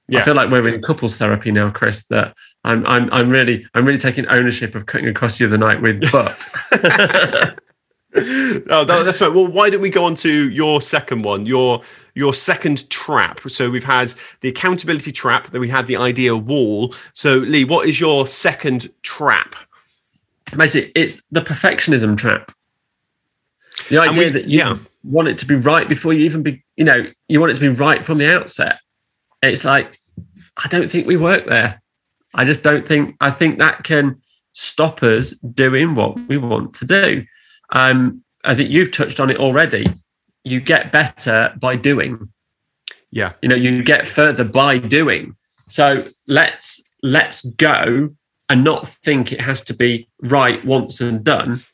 [0.08, 0.20] Yeah.
[0.20, 2.04] I feel like we're in couples therapy now, Chris.
[2.06, 5.80] That I'm, I'm, I'm really, I'm really taking ownership of cutting across the other night
[5.80, 7.56] with but.
[8.14, 9.32] oh, that's right.
[9.32, 11.82] Well, why don't we go on to your second one, your
[12.14, 13.40] your second trap?
[13.48, 16.94] So we've had the accountability trap, then we had the idea wall.
[17.14, 19.54] So Lee, what is your second trap?
[20.56, 22.52] Basically, it's the perfectionism trap.
[23.88, 24.78] The idea we, that you yeah.
[25.02, 27.60] want it to be right before you even be, you know, you want it to
[27.60, 28.78] be right from the outset.
[29.42, 29.98] It's like
[30.62, 31.80] I don't think we work there.
[32.34, 33.16] I just don't think.
[33.20, 34.20] I think that can
[34.52, 37.24] stop us doing what we want to do.
[37.72, 39.86] Um, I think you've touched on it already.
[40.44, 42.28] You get better by doing.
[43.10, 43.32] Yeah.
[43.42, 45.36] You know, you get further by doing.
[45.68, 48.10] So let's let's go
[48.48, 51.64] and not think it has to be right once and done.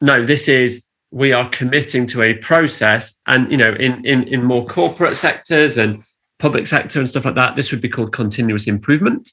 [0.00, 4.44] No, this is we are committing to a process and you know in in in
[4.44, 6.02] more corporate sectors and
[6.38, 9.32] public sector and stuff like that this would be called continuous improvement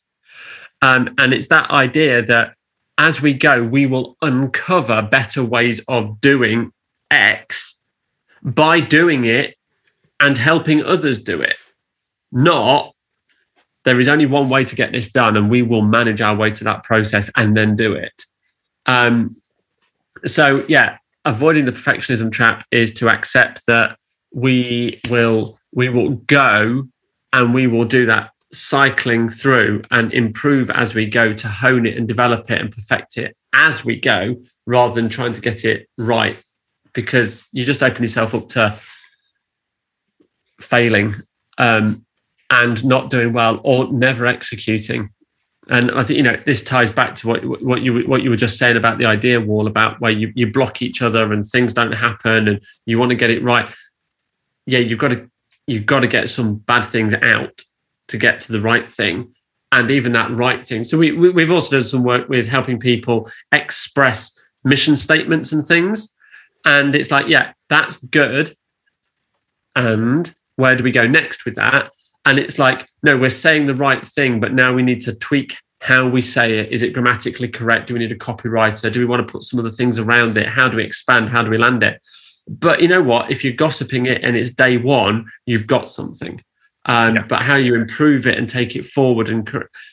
[0.81, 2.53] um, and it's that idea that
[2.97, 6.71] as we go, we will uncover better ways of doing
[7.11, 7.79] X
[8.41, 9.55] by doing it
[10.19, 11.57] and helping others do it.
[12.31, 12.95] Not
[13.85, 16.49] there is only one way to get this done, and we will manage our way
[16.49, 18.23] to that process and then do it.
[18.87, 19.35] Um,
[20.25, 23.97] so, yeah, avoiding the perfectionism trap is to accept that
[24.33, 26.83] we will we will go
[27.31, 31.97] and we will do that cycling through and improve as we go to hone it
[31.97, 34.35] and develop it and perfect it as we go
[34.67, 36.41] rather than trying to get it right
[36.93, 38.77] because you just open yourself up to
[40.61, 41.15] failing
[41.57, 42.05] um,
[42.49, 45.09] and not doing well or never executing
[45.67, 48.35] and I think you know this ties back to what what you what you were
[48.35, 51.73] just saying about the idea wall about where you, you block each other and things
[51.73, 53.73] don't happen and you want to get it right.
[54.67, 55.29] Yeah, you've got to
[55.65, 57.61] you've got to get some bad things out
[58.07, 59.33] to get to the right thing
[59.71, 60.83] and even that right thing.
[60.83, 65.65] So we, we have also done some work with helping people express mission statements and
[65.65, 66.13] things.
[66.65, 68.55] And it's like, yeah, that's good.
[69.75, 71.91] And where do we go next with that?
[72.25, 75.57] And it's like, no, we're saying the right thing, but now we need to tweak
[75.81, 76.71] how we say it.
[76.71, 77.87] Is it grammatically correct?
[77.87, 78.91] Do we need a copywriter?
[78.91, 80.47] Do we want to put some of the things around it?
[80.47, 81.29] How do we expand?
[81.29, 82.03] How do we land it?
[82.47, 83.29] But you know what?
[83.29, 86.41] If you're gossiping it and it's day one, you've got something
[86.85, 87.23] um, yeah.
[87.23, 89.49] but how you improve it and take it forward and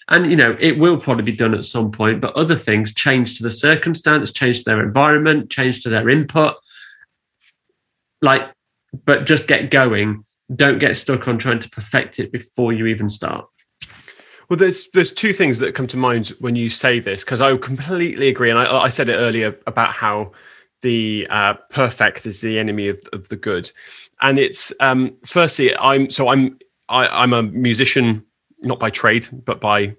[0.08, 3.36] and you know it will probably be done at some point but other things change
[3.36, 6.56] to the circumstance change to their environment change to their input.
[8.20, 8.52] Like
[9.04, 10.24] but just get going.
[10.54, 13.46] Don't get stuck on trying to perfect it before you even start.
[14.48, 17.56] Well, there's there's two things that come to mind when you say this because I
[17.56, 20.32] completely agree, and I, I, said it earlier about how
[20.82, 23.70] the uh, perfect is the enemy of, of the good,
[24.20, 26.58] and it's um, firstly I'm so I'm
[26.92, 28.24] I, I'm a musician,
[28.62, 29.96] not by trade, but by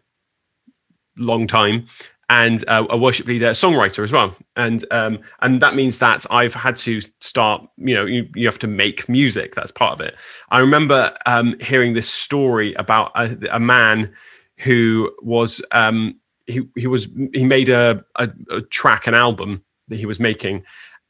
[1.18, 1.88] long time,
[2.30, 4.36] and uh, a worship leader, songwriter as well.
[4.56, 7.68] And um, and that means that I've had to start.
[7.78, 9.56] You know, you, you have to make music.
[9.56, 10.16] That's part of it.
[10.50, 14.14] I remember um, hearing this story about a, a man
[14.60, 19.98] who was um, he he was he made a, a, a track, an album that
[19.98, 20.64] he was making,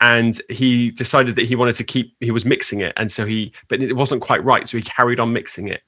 [0.04, 2.92] and he decided that he wanted to keep he was mixing it.
[2.98, 4.68] And so he but it wasn't quite right.
[4.68, 5.82] So he carried on mixing it.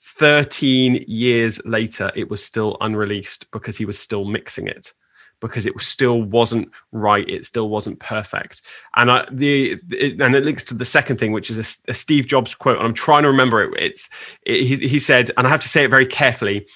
[0.00, 4.94] 13 years later it was still unreleased because he was still mixing it
[5.40, 7.28] because it still wasn't right.
[7.28, 8.62] It still wasn't perfect.
[8.94, 9.72] And I, the
[10.20, 12.76] and it links to the second thing which is a, a steve jobs quote.
[12.76, 13.82] And i'm trying to remember it.
[13.82, 14.08] It's
[14.42, 16.68] it, he, he said and i have to say it very carefully.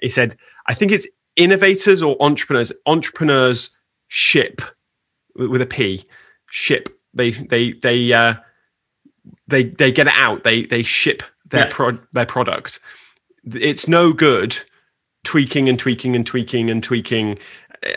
[0.00, 0.36] He said
[0.68, 4.62] i think it's innovators or entrepreneurs entrepreneurs ship
[5.34, 6.06] with a p
[6.50, 6.88] ship.
[7.14, 8.34] They they they uh,
[9.46, 10.44] they they get it out.
[10.44, 11.70] They they ship their yeah.
[11.70, 12.80] pro- their product.
[13.44, 14.58] It's no good
[15.24, 17.38] tweaking and tweaking and tweaking and tweaking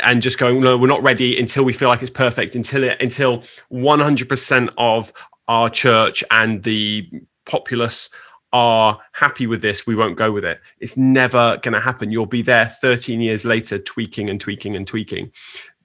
[0.01, 2.99] and just going no we're not ready until we feel like it's perfect until it
[3.01, 5.13] until 100% of
[5.47, 7.07] our church and the
[7.45, 8.09] populace
[8.51, 10.59] are happy with this, we won't go with it.
[10.79, 12.11] It's never going to happen.
[12.11, 15.31] You'll be there 13 years later, tweaking and tweaking and tweaking.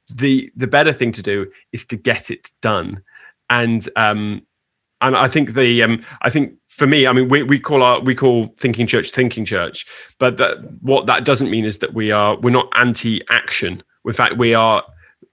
[0.09, 3.03] The the better thing to do is to get it done,
[3.49, 4.47] and um,
[5.01, 8.01] and I think the um, I think for me, I mean, we, we call our
[8.01, 9.87] we call thinking church thinking church,
[10.19, 13.83] but that, what that doesn't mean is that we are we're not anti-action.
[14.05, 14.83] In fact, we are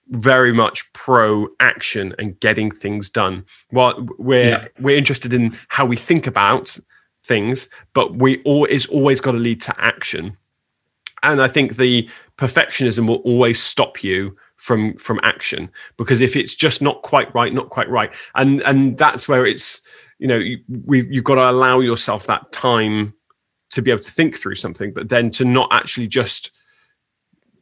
[0.09, 3.45] very much pro action and getting things done.
[3.71, 4.67] Well, we're yeah.
[4.79, 6.77] we're interested in how we think about
[7.23, 10.37] things, but we all is always got to lead to action.
[11.23, 16.53] And I think the perfectionism will always stop you from from action because if it's
[16.53, 19.81] just not quite right, not quite right, and and that's where it's
[20.19, 23.13] you know you, we you've got to allow yourself that time
[23.71, 26.51] to be able to think through something, but then to not actually just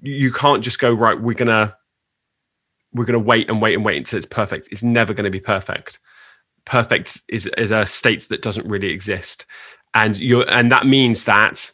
[0.02, 1.20] you can't just go right.
[1.20, 1.74] We're gonna
[2.94, 4.68] we're gonna wait and wait and wait until it's perfect.
[4.70, 6.00] It's never going to be perfect
[6.66, 9.46] perfect is is a state that doesn't really exist
[9.96, 11.72] and you're and that means that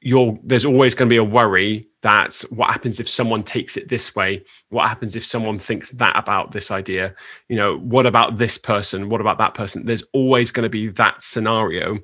[0.00, 3.88] you're there's always going to be a worry that what happens if someone takes it
[3.88, 4.44] this way?
[4.68, 7.14] What happens if someone thinks that about this idea?
[7.48, 9.08] You know what about this person?
[9.08, 9.84] What about that person?
[9.84, 11.98] There's always going to be that scenario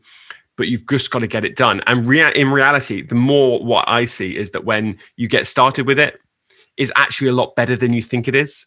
[0.56, 1.80] but you've just got to get it done.
[1.88, 5.84] And rea- in reality the more what i see is that when you get started
[5.84, 6.20] with it
[6.76, 8.66] is actually a lot better than you think it is.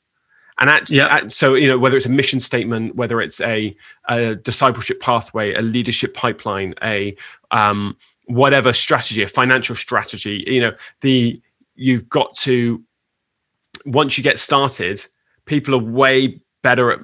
[0.60, 1.08] And at, yeah.
[1.08, 3.76] At, so, you know, whether it's a mission statement, whether it's a,
[4.10, 7.16] a discipleship pathway, a leadership pipeline, a
[7.52, 7.96] um,
[8.28, 11.42] whatever strategy, a financial strategy, you know, the
[11.76, 12.84] you've got to
[13.86, 15.04] once you get started,
[15.46, 17.00] people are way better at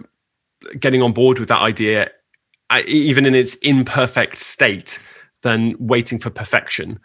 [0.80, 2.10] getting on board with that idea,
[2.70, 5.00] uh, even in its imperfect state,
[5.42, 7.00] than waiting for perfection.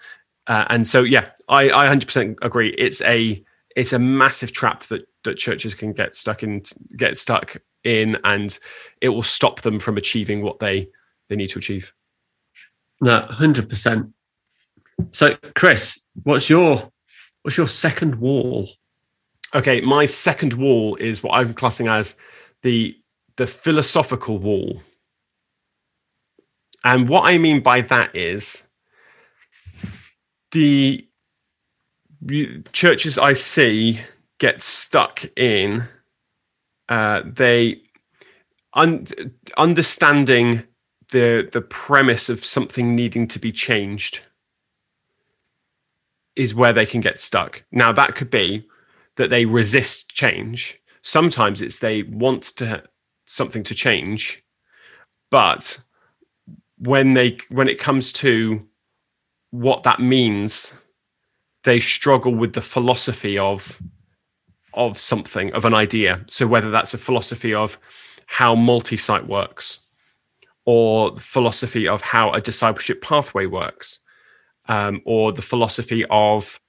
[0.47, 2.71] Uh, and so, yeah, I, I 100% agree.
[2.79, 3.43] It's a
[3.77, 6.63] it's a massive trap that that churches can get stuck in
[6.97, 8.59] get stuck in and
[9.01, 10.89] it will stop them from achieving what they
[11.29, 11.93] they need to achieve
[13.01, 14.13] no 100%
[15.11, 16.91] so chris what's your
[17.43, 18.69] what's your second wall?
[19.55, 22.17] Okay my second wall is what i'm classing as
[22.63, 22.97] the
[23.37, 24.83] the philosophical wall.
[26.85, 28.69] And what i mean by that is
[30.51, 31.09] the
[32.73, 34.01] churches I see
[34.39, 35.85] get stuck in
[36.89, 37.83] uh, they
[38.75, 39.07] un-
[39.57, 40.65] understanding
[41.11, 44.21] the the premise of something needing to be changed
[46.37, 47.65] is where they can get stuck.
[47.73, 48.67] Now that could be
[49.17, 50.81] that they resist change.
[51.03, 52.85] Sometimes it's they want to
[53.25, 54.45] something to change,
[55.31, 55.81] but
[56.79, 58.67] when they when it comes to
[59.51, 60.75] what that means
[61.65, 63.81] they struggle with the philosophy of
[64.75, 67.79] of something of an idea so whether that's a philosophy of
[68.27, 69.87] how multi-site works
[70.69, 74.01] or the philosophy of how a discipleship pathway works
[74.69, 76.61] um, or the philosophy of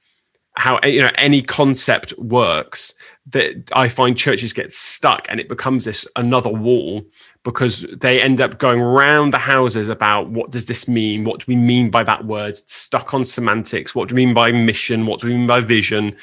[0.56, 2.94] how you know any concept works
[3.28, 7.04] that I find churches get stuck and it becomes this another wall
[7.44, 11.26] because they end up going round the houses about what does this mean?
[11.26, 12.56] What do we mean by that word?
[12.56, 13.94] Stuck on semantics.
[13.94, 15.08] What do we mean by mission?
[15.08, 16.16] What do we mean by vision?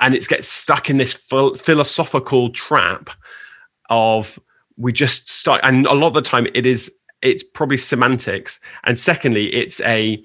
[0.00, 3.10] And it gets stuck in this philosophical trap
[3.90, 4.38] of
[4.76, 5.60] we just start.
[5.62, 6.90] And a lot of the time, it is
[7.22, 8.60] it's probably semantics.
[8.84, 10.22] And secondly, it's a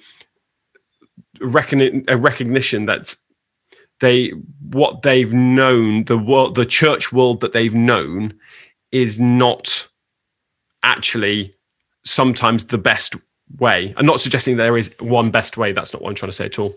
[1.40, 3.16] recognition a recognition that
[4.00, 4.30] they
[4.72, 8.34] what they've known the world the church world that they've known
[8.92, 9.88] is not
[10.84, 11.54] actually
[12.06, 13.16] sometimes the best
[13.60, 13.94] way.
[13.98, 16.46] I'm not suggesting there is one best way that's not what i'm trying to say
[16.46, 16.74] at all.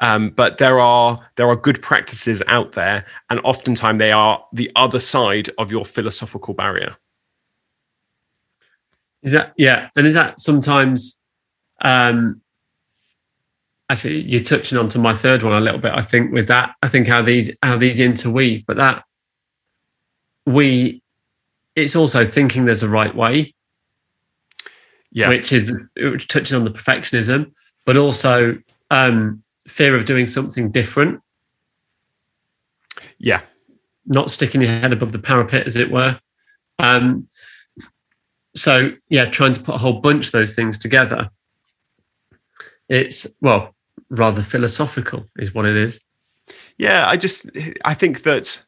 [0.00, 4.70] Um, but there are there are good practices out there and oftentimes they are the
[4.74, 6.96] other side of your philosophical barrier
[9.24, 11.20] is that yeah and is that sometimes
[11.80, 12.40] um
[13.90, 16.74] actually you're touching on to my third one a little bit i think with that
[16.82, 19.04] i think how these how these interweave but that
[20.46, 21.02] we
[21.76, 23.54] it's also thinking there's a right way.
[25.10, 25.28] Yeah.
[25.28, 27.52] Which is which touches on the perfectionism
[27.84, 28.58] but also
[28.90, 31.20] um fear of doing something different.
[33.18, 33.42] Yeah.
[34.06, 36.18] Not sticking your head above the parapet as it were.
[36.78, 37.28] Um
[38.54, 41.30] so yeah trying to put a whole bunch of those things together
[42.88, 43.74] it's well
[44.10, 46.00] rather philosophical, is what it is.
[46.78, 47.50] Yeah, I just
[47.84, 48.62] I think that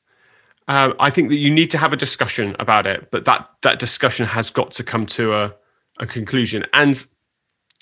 [0.68, 3.78] uh, I think that you need to have a discussion about it, but that that
[3.78, 5.54] discussion has got to come to a,
[5.98, 6.64] a conclusion.
[6.72, 7.04] And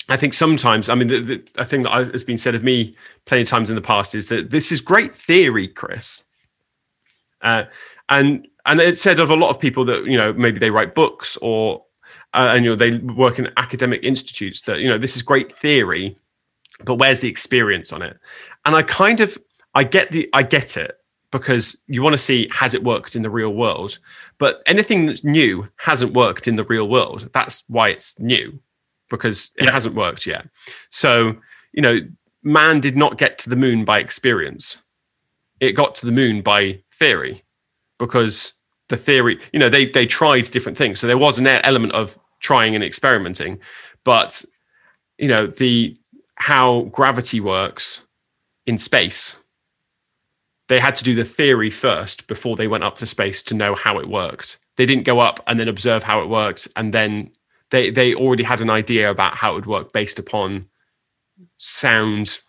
[0.09, 2.95] I think sometimes, I mean, the, the thing that has been said of me
[3.25, 6.23] plenty of times in the past is that this is great theory, Chris.
[7.41, 7.63] Uh,
[8.09, 10.95] and and it's said of a lot of people that you know maybe they write
[10.95, 11.84] books or
[12.35, 15.57] uh, and you know they work in academic institutes that you know this is great
[15.57, 16.17] theory
[16.83, 18.17] but where's the experience on it?
[18.65, 19.37] And i kind of
[19.73, 20.97] i get the i get it
[21.31, 23.99] because you want to see has it worked in the real world?
[24.37, 27.29] But anything that's new hasn't worked in the real world.
[27.33, 28.59] That's why it's new
[29.09, 29.71] because it yeah.
[29.71, 30.47] hasn't worked yet.
[30.89, 31.35] So
[31.73, 31.99] you know
[32.43, 34.81] man did not get to the moon by experience.
[35.59, 37.43] It got to the moon by theory
[37.97, 40.99] because the theory you know they they tried different things.
[40.99, 43.59] So there was an element of trying and experimenting.
[44.03, 44.45] But
[45.17, 45.97] you know the
[46.35, 48.01] how gravity works
[48.65, 49.35] in space
[50.67, 53.75] they had to do the theory first before they went up to space to know
[53.75, 54.57] how it worked.
[54.77, 57.31] They didn't go up and then observe how it worked and then
[57.71, 60.65] they they already had an idea about how it would work based upon
[61.57, 62.39] sound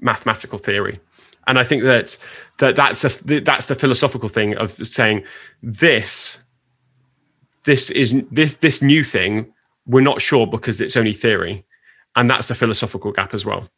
[0.00, 1.00] mathematical theory.
[1.46, 2.18] And i think that
[2.58, 3.10] that that's a
[3.40, 5.24] that's the philosophical thing of saying
[5.62, 6.42] this
[7.64, 9.52] this is this this new thing
[9.88, 11.64] we're not sure because it's only theory.
[12.14, 13.68] And that's a philosophical gap as well.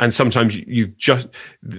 [0.00, 1.28] And sometimes you've just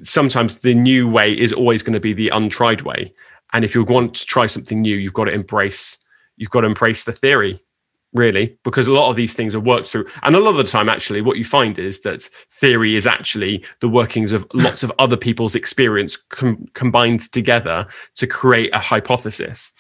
[0.02, 3.14] sometimes the new way is always going to be the untried way.
[3.54, 6.04] And if you want to try something new you've got to embrace
[6.38, 7.60] you've got to embrace the theory
[8.14, 10.08] really because a lot of these things are worked through.
[10.24, 12.22] And a lot of the time actually what you find is that
[12.52, 17.86] theory is actually the workings of lots of other people's experience com- combined together
[18.16, 19.74] to create a hypothesis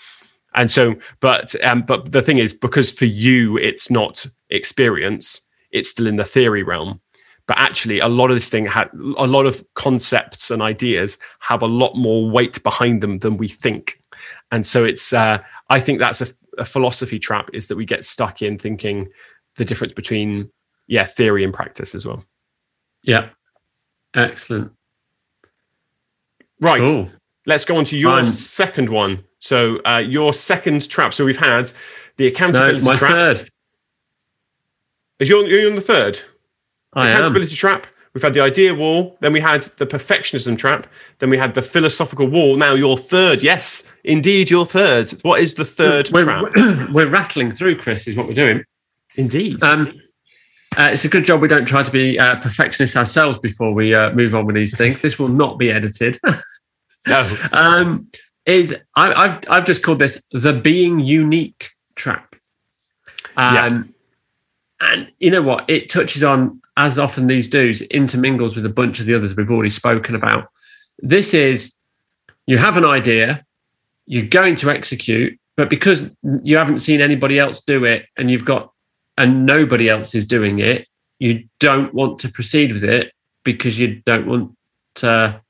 [0.55, 5.89] and so but um, but the thing is because for you it's not experience it's
[5.89, 7.01] still in the theory realm.
[7.47, 11.61] But actually a lot of this thing had a lot of concepts and ideas have
[11.61, 14.01] a lot more weight behind them than we think.
[14.51, 15.39] And so it's uh,
[15.69, 16.27] i think that's a
[16.57, 19.09] a philosophy trap is that we get stuck in thinking
[19.57, 20.49] the difference between
[20.87, 22.23] yeah theory and practice as well.
[23.03, 23.29] Yeah.
[24.13, 24.71] Excellent.
[26.61, 26.81] Right.
[26.81, 27.09] Cool.
[27.45, 31.69] Let's go on to your second one so uh, your second trap so we've had
[32.17, 33.49] the accountability no, my trap third
[35.19, 36.19] is you you're on the third
[36.93, 37.57] I accountability am.
[37.57, 40.87] trap We've had the idea wall, then we had the perfectionism trap,
[41.19, 42.55] then we had the philosophical wall.
[42.55, 45.09] Now your third, yes, indeed, your third.
[45.23, 46.89] What is the 3rd we're, trap?
[46.93, 48.63] We're rattling through, Chris, is what we're doing.
[49.17, 49.61] Indeed.
[49.61, 49.99] Um,
[50.77, 53.93] uh, it's a good job we don't try to be uh, perfectionists ourselves before we
[53.93, 55.01] uh, move on with these things.
[55.01, 56.17] This will not be edited.
[57.07, 57.35] no.
[57.51, 58.07] Um,
[58.45, 62.35] is I, have I've just called this the being unique trap.
[63.37, 63.83] Um, yeah.
[64.81, 65.69] And you know what?
[65.69, 69.49] It touches on as often these do, intermingles with a bunch of the others we've
[69.49, 70.49] already spoken about.
[70.99, 71.75] This is
[72.45, 73.45] you have an idea,
[74.05, 76.09] you're going to execute, but because
[76.43, 78.71] you haven't seen anybody else do it and you've got
[79.17, 80.87] and nobody else is doing it,
[81.19, 84.55] you don't want to proceed with it because you don't want
[84.95, 85.41] to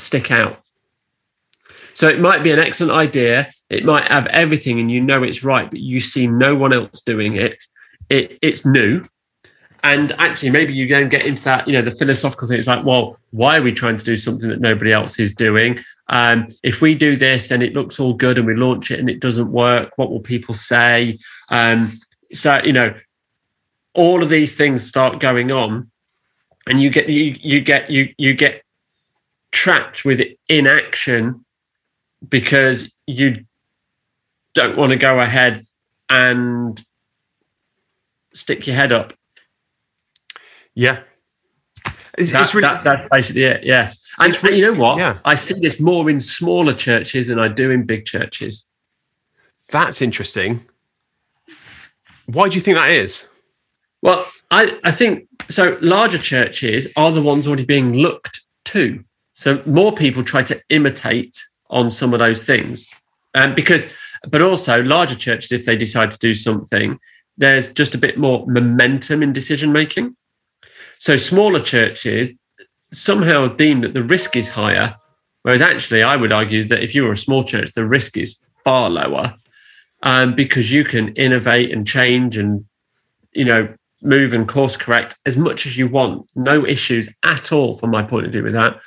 [0.00, 0.60] stick out.
[1.94, 3.50] So it might be an excellent idea.
[3.68, 7.00] It might have everything and you know it's right, but you see no one else
[7.02, 7.62] doing it.
[8.08, 9.04] It, it's new.
[9.82, 12.58] And actually maybe you then get into that you know the philosophical thing.
[12.58, 15.78] It's like well why are we trying to do something that nobody else is doing?
[16.08, 19.08] Um, if we do this and it looks all good and we launch it and
[19.08, 19.96] it doesn't work.
[19.96, 21.18] What will people say?
[21.48, 21.92] Um,
[22.32, 22.94] so you know
[23.94, 25.90] all of these things start going on
[26.66, 28.62] and you get you you get you you get
[29.52, 31.44] trapped with inaction
[32.28, 33.44] because you
[34.54, 35.64] don't want to go ahead
[36.08, 36.84] and
[38.32, 39.14] stick your head up.
[40.74, 41.00] Yeah.
[42.18, 43.64] It's, that, it's really, that, that's basically it.
[43.64, 43.92] Yeah.
[44.18, 44.98] And, and you know what?
[44.98, 45.18] Yeah.
[45.24, 48.66] I see this more in smaller churches than I do in big churches.
[49.70, 50.66] That's interesting.
[52.26, 53.24] Why do you think that is?
[54.02, 55.78] Well, I, I think so.
[55.80, 59.04] Larger churches are the ones already being looked to.
[59.40, 62.90] So more people try to imitate on some of those things.
[63.34, 63.90] Um, because,
[64.28, 66.98] but also larger churches, if they decide to do something,
[67.38, 70.14] there's just a bit more momentum in decision making.
[70.98, 72.38] So smaller churches
[72.92, 74.96] somehow deem that the risk is higher,
[75.40, 78.42] whereas actually I would argue that if you were a small church, the risk is
[78.62, 79.36] far lower
[80.02, 82.66] um, because you can innovate and change and
[83.32, 83.72] you know
[84.02, 86.30] move and course correct as much as you want.
[86.34, 88.80] No issues at all from my point of view with that.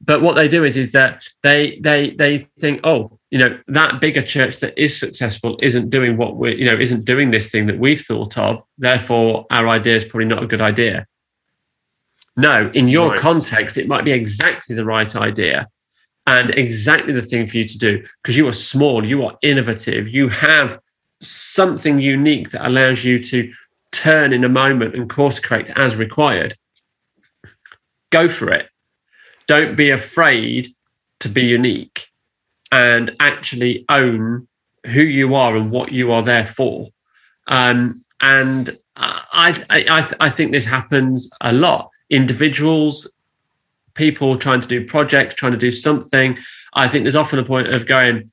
[0.00, 4.00] But what they do is is that they they they think, oh, you know that
[4.00, 7.66] bigger church that is successful isn't doing what we you know isn't doing this thing
[7.66, 8.62] that we've thought of.
[8.78, 11.06] Therefore our idea is probably not a good idea.
[12.36, 13.18] No in your right.
[13.18, 15.68] context it might be exactly the right idea
[16.26, 18.04] and exactly the thing for you to do.
[18.22, 20.78] Because you are small you are innovative you have
[21.20, 23.52] something unique that allows you to
[23.90, 26.54] turn in a moment and course correct as required.
[28.10, 28.67] Go for it
[29.48, 30.68] don't be afraid
[31.20, 32.06] to be unique
[32.70, 34.46] and actually own
[34.86, 36.88] who you are and what you are there for.
[37.48, 41.90] Um, and I, I, I think this happens a lot.
[42.10, 43.10] Individuals,
[43.94, 46.38] people trying to do projects, trying to do something.
[46.74, 48.24] I think there's often a point of going,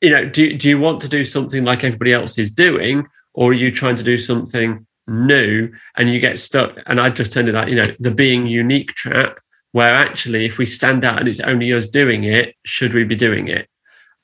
[0.00, 3.50] you know, do, do you want to do something like everybody else is doing, or
[3.50, 6.78] are you trying to do something new and you get stuck?
[6.86, 9.38] And I just turned to that, you know, the being unique trap,
[9.72, 13.16] where actually, if we stand out and it's only us doing it, should we be
[13.16, 13.68] doing it?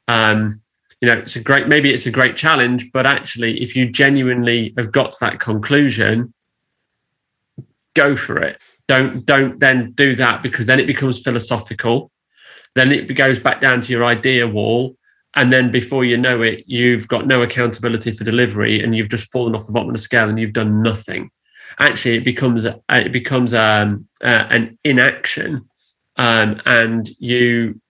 [0.08, 0.60] Um,
[1.00, 4.72] you know, it's a great, maybe it's a great challenge, but actually, if you genuinely
[4.76, 6.32] have got to that conclusion,
[7.94, 8.58] go for it.
[8.88, 12.10] Don't don't then do that because then it becomes philosophical.
[12.74, 14.96] Then it goes back down to your idea wall,
[15.34, 19.30] and then before you know it, you've got no accountability for delivery, and you've just
[19.32, 21.30] fallen off the bottom of the scale, and you've done nothing.
[21.78, 25.68] Actually, it becomes it becomes um, uh, an inaction,
[26.16, 27.80] um, and you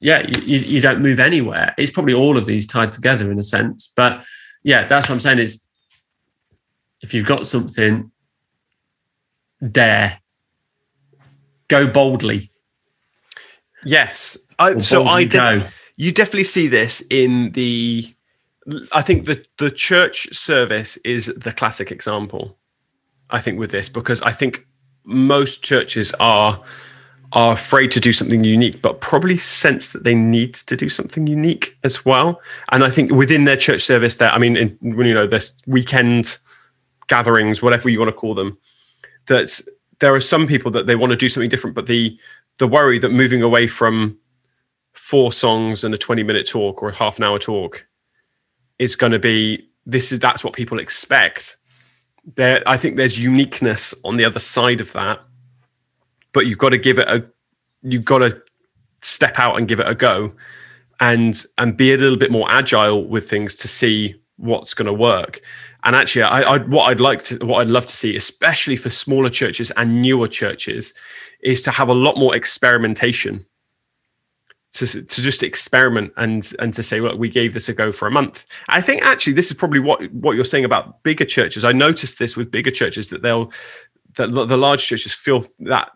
[0.00, 1.74] yeah, you, you don't move anywhere.
[1.78, 3.92] It's probably all of these tied together in a sense.
[3.94, 4.24] But
[4.62, 5.62] yeah, that's what I'm saying is
[7.00, 8.10] if you've got something,
[9.70, 10.20] dare,
[11.68, 12.50] go boldly.
[13.84, 14.38] Yes.
[14.58, 18.12] I, so I de- you definitely see this in the
[18.92, 22.58] I think the the church service is the classic example.
[23.30, 24.66] I think with this because I think
[25.04, 26.62] most churches are
[27.32, 31.26] are afraid to do something unique, but probably sense that they need to do something
[31.26, 32.40] unique as well.
[32.70, 36.38] And I think within their church service, there, I mean, in, you know, this weekend
[37.08, 38.56] gatherings, whatever you want to call them,
[39.26, 39.60] that
[39.98, 42.18] there are some people that they want to do something different, but the
[42.58, 44.16] the worry that moving away from
[44.92, 47.86] four songs and a 20 minute talk or a half an hour talk
[48.78, 51.58] is going to be this is that's what people expect
[52.34, 55.20] there i think there's uniqueness on the other side of that
[56.32, 57.24] but you've got to give it a
[57.82, 58.42] you've got to
[59.00, 60.32] step out and give it a go
[61.00, 64.92] and and be a little bit more agile with things to see what's going to
[64.92, 65.40] work.
[65.84, 68.90] And actually I, I what i'd like to what i'd love to see especially for
[68.90, 70.94] smaller churches and newer churches
[71.42, 73.46] is to have a lot more experimentation
[74.76, 78.06] to, to just experiment and and to say look we gave this a go for
[78.06, 78.46] a month.
[78.68, 81.64] I think actually this is probably what what you're saying about bigger churches.
[81.64, 83.50] I noticed this with bigger churches that they'll
[84.16, 85.90] that the large churches feel that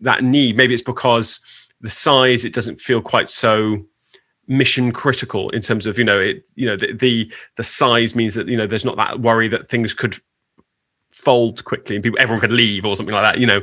[0.00, 0.56] that need.
[0.56, 1.40] Maybe it's because
[1.80, 3.84] the size it doesn't feel quite so
[4.48, 8.34] mission critical in terms of you know it you know the, the the size means
[8.34, 10.16] that you know there's not that worry that things could
[11.10, 13.60] fold quickly and people everyone could leave or something like that you know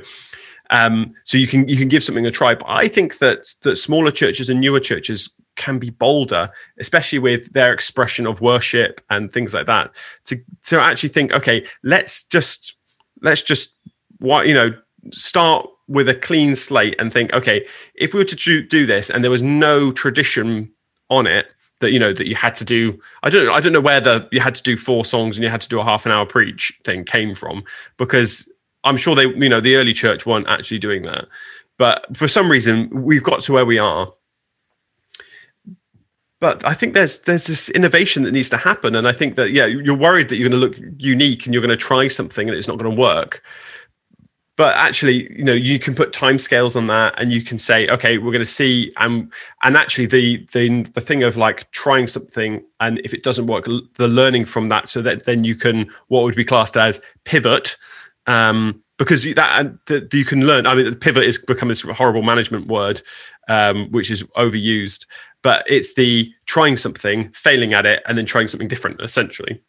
[0.69, 2.55] um, so you can you can give something a try.
[2.55, 6.49] But i think that that smaller churches and newer churches can be bolder
[6.79, 9.93] especially with their expression of worship and things like that
[10.25, 12.75] to to actually think okay let's just
[13.21, 13.75] let's just
[14.17, 14.73] what you know
[15.11, 19.09] start with a clean slate and think, okay, if we were to do, do this
[19.09, 20.71] and there was no tradition
[21.09, 21.47] on it
[21.79, 23.99] that you know that you had to do, I don't know, I don't know where
[23.99, 26.13] the you had to do four songs and you had to do a half an
[26.13, 27.63] hour preach thing came from
[27.97, 28.49] because
[28.83, 31.27] I'm sure they, you know, the early church weren't actually doing that,
[31.77, 34.11] but for some reason we've got to where we are.
[36.39, 39.51] But I think there's there's this innovation that needs to happen, and I think that
[39.51, 42.49] yeah, you're worried that you're going to look unique and you're going to try something
[42.49, 43.41] and it's not going to work.
[44.57, 48.17] But actually you know you can put timescales on that and you can say okay
[48.17, 49.31] we're going to see um,
[49.63, 53.65] and actually the, the the thing of like trying something and if it doesn't work
[53.95, 57.77] the learning from that so that then you can what would be classed as pivot
[58.27, 61.81] um, because you, that and the, you can learn i mean pivot is become this
[61.81, 63.01] horrible management word
[63.49, 65.05] um, which is overused
[65.41, 69.61] but it's the trying something failing at it and then trying something different essentially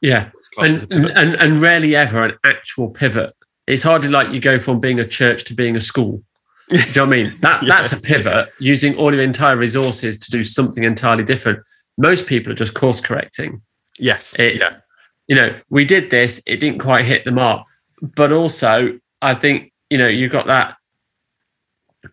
[0.00, 3.34] yeah and, and and rarely ever an actual pivot
[3.68, 6.22] it's hardly like you go from being a church to being a school.
[6.70, 7.32] Do you know what I mean?
[7.40, 7.68] That yeah.
[7.68, 11.60] that's a pivot using all your entire resources to do something entirely different.
[11.98, 13.60] Most people are just course correcting.
[13.98, 14.34] Yes.
[14.38, 14.80] It's, yeah.
[15.28, 17.66] you know, we did this, it didn't quite hit the mark.
[18.00, 20.78] But also, I think, you know, you've got that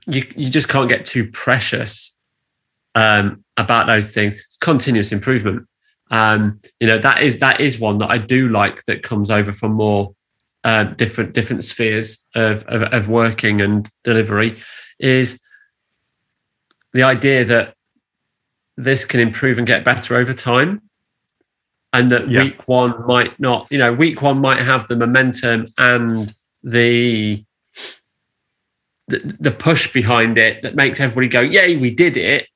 [0.06, 2.18] you you just can't get too precious
[2.96, 4.36] um, about those things.
[4.36, 5.68] It's continuous improvement.
[6.12, 9.52] Um, you know, that is that is one that I do like that comes over
[9.52, 10.14] from more
[10.64, 14.58] uh, different different spheres of, of, of working and delivery
[15.00, 15.40] is
[16.94, 17.76] the idea that
[18.78, 20.82] this can improve and get better over time
[21.96, 22.44] and that yeah.
[22.44, 26.34] week one might not you know week one might have the momentum and
[26.64, 27.44] the,
[29.08, 32.48] the the push behind it that makes everybody go yay we did it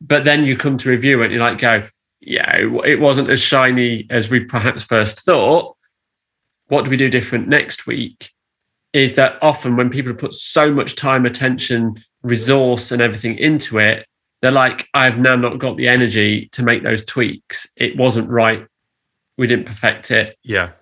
[0.00, 1.82] but then you come to review it and you're like go
[2.20, 5.76] yeah it wasn't as shiny as we perhaps first thought
[6.68, 8.32] what do we do different next week
[8.92, 14.06] is that often when people put so much time, attention, resource, and everything into it,
[14.42, 17.68] they're like, I've now not got the energy to make those tweaks.
[17.76, 18.66] It wasn't right.
[19.40, 20.36] We didn't perfect it.
[20.42, 20.72] Yeah.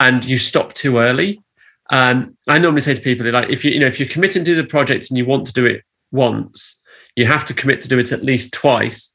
[0.00, 1.44] And you stop too early.
[1.90, 4.56] Um, I normally say to people, like, if you, you know, if you're committing to
[4.56, 6.80] the project and you want to do it once,
[7.14, 9.14] you have to commit to do it at least twice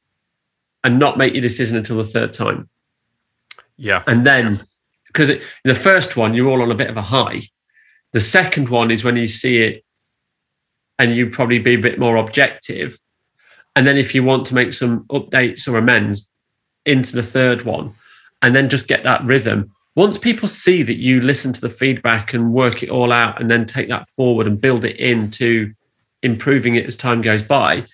[0.82, 2.70] and not make your decision until the third time.
[3.76, 4.02] Yeah.
[4.06, 4.62] And then,
[5.08, 7.42] because the first one, you're all on a bit of a high.
[8.12, 9.84] The second one is when you see it
[10.98, 12.98] and you probably be a bit more objective.
[13.74, 16.30] And then if you want to make some updates or amends
[16.86, 17.94] into the third one,
[18.42, 19.70] and then just get that rhythm.
[19.94, 23.50] Once people see that you listen to the feedback and work it all out and
[23.50, 25.72] then take that forward and build it into
[26.22, 27.84] improving it as time goes by,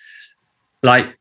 [0.81, 1.17] like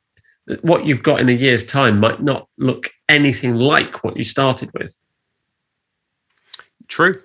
[0.63, 4.71] what you've got in a year's time might not look anything like what you started
[4.75, 4.97] with.
[6.89, 7.23] True.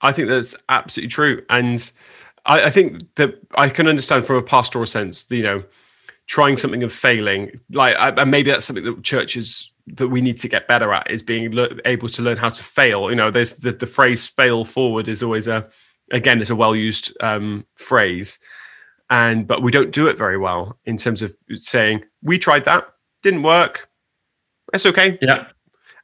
[0.00, 1.44] I think that's absolutely true.
[1.50, 1.90] And
[2.46, 5.64] I, I, think that I can understand from a pastoral sense, you know,
[6.26, 10.48] trying something and failing, like, and maybe that's something that churches that we need to
[10.48, 13.10] get better at is being le- able to learn how to fail.
[13.10, 15.68] You know, there's the, the phrase "fail forward" is always a,
[16.12, 18.38] again, it's a well used um, phrase,
[19.10, 22.86] and but we don't do it very well in terms of saying we tried that,
[23.22, 23.88] didn't work,
[24.72, 25.18] it's okay.
[25.20, 25.46] Yeah.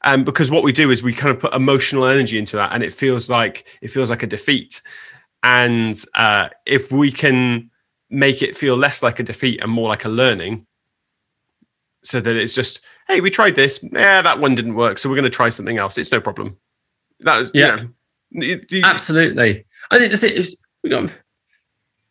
[0.05, 2.83] Um, because what we do is we kind of put emotional energy into that, and
[2.83, 4.83] it feels like it feels like a defeat.
[5.43, 7.71] And uh, if we can
[8.11, 10.67] make it feel less like a defeat and more like a learning,
[12.03, 15.17] so that it's just, hey, we tried this, yeah, that one didn't work, so we're
[15.17, 15.99] going to try something else.
[15.99, 16.57] It's no problem.
[17.21, 17.87] That is, yeah,
[18.31, 19.65] you know, you, absolutely.
[19.91, 20.63] I think the thing is,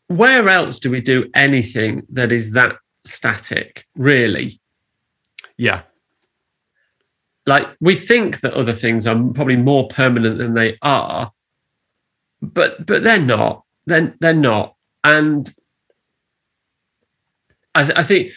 [0.08, 3.86] where else do we do anything that is that static?
[3.96, 4.60] Really?
[5.58, 5.84] Yeah.
[7.46, 11.32] Like we think that other things are probably more permanent than they are,
[12.42, 13.64] but but they're not.
[13.86, 14.76] Then they're, they're not,
[15.06, 15.50] and
[17.74, 18.32] I, th- I think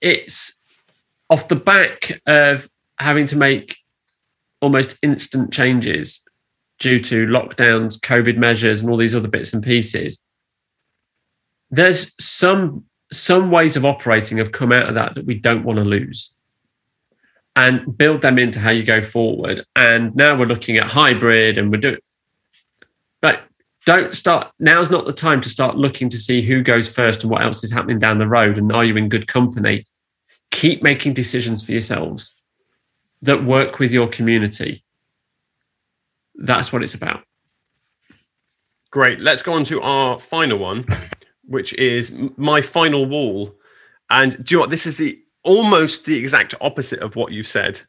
[0.00, 0.55] it's
[1.30, 2.68] off the back of
[2.98, 3.76] having to make
[4.60, 6.22] almost instant changes
[6.78, 10.22] due to lockdowns, COVID measures, and all these other bits and pieces.
[11.70, 15.78] There's some some ways of operating have come out of that that we don't want
[15.78, 16.34] to lose
[17.54, 19.64] and build them into how you go forward.
[19.76, 21.98] And now we're looking at hybrid and we're doing
[23.20, 23.42] but
[23.86, 27.30] don't start now's not the time to start looking to see who goes first and
[27.30, 29.86] what else is happening down the road and are you in good company
[30.50, 32.34] keep making decisions for yourselves
[33.22, 34.84] that work with your community.
[36.34, 37.22] That's what it's about.
[38.90, 39.20] Great.
[39.20, 40.84] Let's go on to our final one,
[41.44, 43.54] which is my final wall.
[44.10, 44.70] And do you know what?
[44.70, 47.80] This is the almost the exact opposite of what you've said,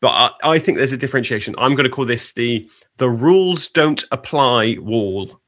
[0.00, 1.54] but I, I think there's a differentiation.
[1.58, 5.40] I'm going to call this the the rules don't apply wall.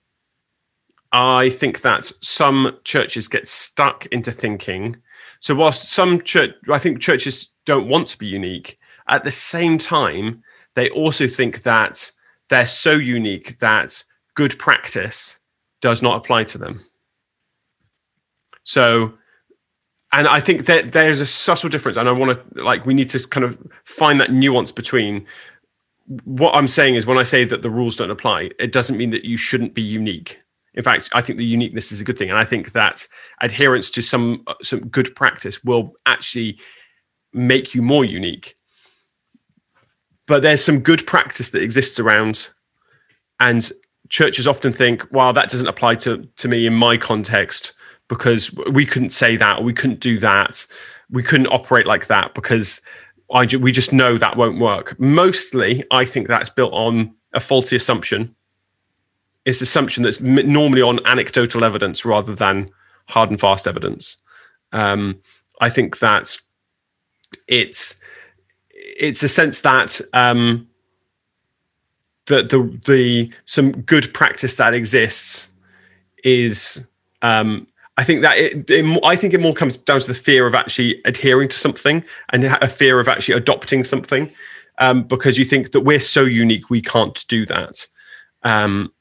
[1.13, 4.97] I think that some churches get stuck into thinking
[5.41, 8.79] so whilst some church, I think churches don't want to be unique,
[9.09, 10.43] at the same time,
[10.75, 12.11] they also think that
[12.49, 14.03] they're so unique that
[14.35, 15.41] good practice
[15.81, 16.85] does not apply to them.
[18.65, 19.15] So,
[20.13, 23.09] and I think that there's a subtle difference, and I want to like we need
[23.11, 25.27] to kind of find that nuance between
[26.25, 29.11] what I'm saying is when I say that the rules don't apply, it doesn't mean
[29.11, 30.41] that you shouldn't be unique.
[30.75, 33.07] In fact, I think the uniqueness is a good thing, and I think that
[33.41, 36.59] adherence to some uh, some good practice will actually
[37.33, 38.57] make you more unique.
[40.27, 42.49] But there's some good practice that exists around,
[43.41, 43.71] and
[44.11, 47.73] churches often think, "Well, that doesn't apply to to me in my context
[48.09, 50.67] because we couldn't say that, we couldn't do that,
[51.11, 52.81] we couldn't operate like that because
[53.33, 57.75] I we just know that won't work." Mostly, I think that's built on a faulty
[57.75, 58.37] assumption
[59.45, 62.71] it's assumption that's normally on anecdotal evidence rather than
[63.09, 64.17] hard and fast evidence.
[64.73, 65.21] Um,
[65.61, 66.37] I think that
[67.49, 68.01] it's
[68.71, 70.69] it's a sense that um,
[72.27, 75.51] the the the some good practice that exists
[76.23, 76.89] is
[77.23, 77.67] um,
[77.97, 80.55] I think that it, it, I think it more comes down to the fear of
[80.55, 84.31] actually adhering to something and a fear of actually adopting something
[84.79, 87.87] um, because you think that we're so unique we can't do that.
[88.43, 88.93] Um,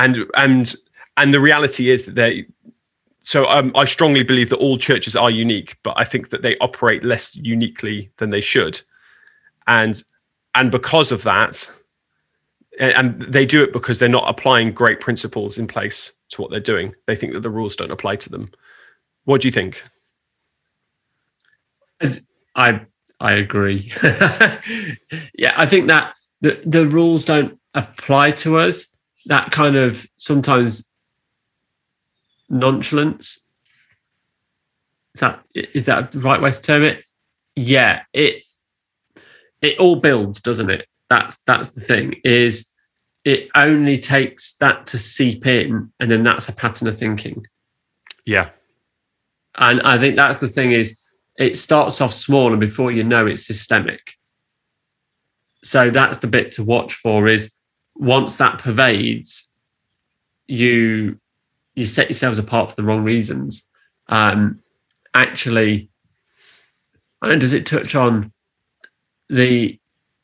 [0.00, 0.74] and and
[1.16, 2.46] and the reality is that they
[3.20, 6.56] so um, I strongly believe that all churches are unique, but I think that they
[6.56, 8.80] operate less uniquely than they should,
[9.66, 10.02] and
[10.54, 11.70] and because of that,
[12.78, 16.60] and they do it because they're not applying great principles in place to what they're
[16.60, 16.94] doing.
[17.06, 18.50] They think that the rules don't apply to them.
[19.24, 19.82] What do you think?
[22.56, 22.80] I
[23.20, 23.92] I agree.
[25.34, 28.89] yeah, I think that the the rules don't apply to us
[29.26, 30.86] that kind of sometimes
[32.48, 33.44] nonchalance
[35.14, 37.04] is that is that the right way to term it?
[37.56, 38.42] Yeah, it
[39.60, 40.86] it all builds, doesn't it?
[41.08, 42.20] That's that's the thing.
[42.24, 42.68] Is
[43.24, 47.46] it only takes that to seep in, and then that's a pattern of thinking.
[48.24, 48.50] Yeah,
[49.56, 50.98] and I think that's the thing is
[51.36, 54.14] it starts off small, and before you know, it's systemic.
[55.62, 57.26] So that's the bit to watch for.
[57.26, 57.52] Is
[58.00, 59.48] once that pervades,
[60.48, 61.20] you
[61.74, 63.68] you set yourselves apart for the wrong reasons.
[64.08, 64.60] Um,
[65.14, 65.88] actually,
[67.22, 68.32] and does it touch on
[69.28, 69.78] the?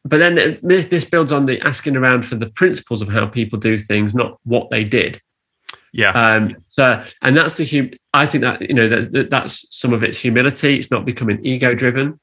[0.05, 3.77] But then this builds on the asking around for the principles of how people do
[3.77, 5.21] things, not what they did.
[5.93, 6.11] Yeah.
[6.11, 9.93] Um, so, and that's the hum- I think that you know that, that that's some
[9.93, 10.79] of its humility.
[10.79, 12.21] It's not becoming ego driven.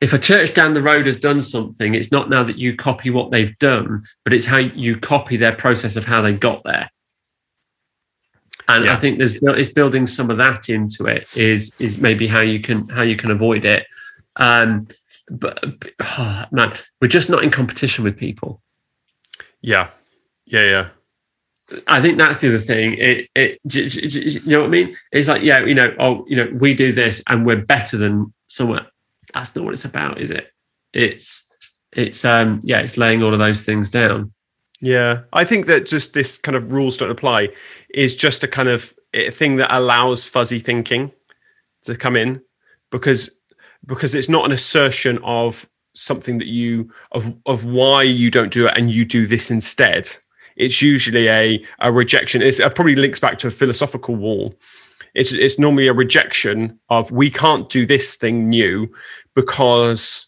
[0.00, 3.10] If a church down the road has done something, it's not now that you copy
[3.10, 6.90] what they've done, but it's how you copy their process of how they got there
[8.70, 8.92] and yeah.
[8.92, 12.60] I think there's it's building some of that into it is is maybe how you
[12.60, 13.86] can how you can avoid it.
[14.36, 14.86] Um,
[15.30, 15.62] but
[16.00, 18.62] oh, man, we're just not in competition with people.
[19.60, 19.90] Yeah,
[20.46, 20.88] yeah, yeah.
[21.86, 22.96] I think that's the other thing.
[22.98, 24.96] It, it, you know what I mean?
[25.12, 28.34] It's like, yeah, you know, oh, you know, we do this and we're better than
[28.48, 28.86] someone.
[29.32, 30.52] That's not what it's about, is it?
[30.92, 31.44] It's,
[31.92, 34.32] it's, um, yeah, it's laying all of those things down.
[34.80, 37.50] Yeah, I think that just this kind of rules don't apply
[37.92, 41.12] is just a kind of a thing that allows fuzzy thinking
[41.82, 42.40] to come in
[42.90, 43.40] because
[43.86, 48.66] because it's not an assertion of something that you of of why you don't do
[48.66, 50.08] it and you do this instead.
[50.56, 52.40] It's usually a a rejection.
[52.40, 54.54] It's, it probably links back to a philosophical wall.
[55.14, 58.92] It's it's normally a rejection of we can't do this thing new
[59.34, 60.26] because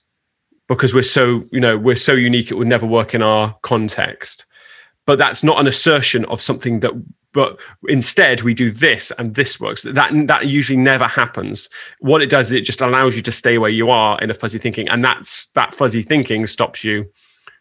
[0.68, 4.46] because we're so you know we're so unique it would never work in our context.
[5.04, 6.92] But that's not an assertion of something that
[7.32, 7.58] but
[7.88, 9.82] instead we do this and this works.
[9.82, 11.68] That that usually never happens.
[12.00, 14.34] What it does is it just allows you to stay where you are in a
[14.34, 17.10] fuzzy thinking and that's that fuzzy thinking stops you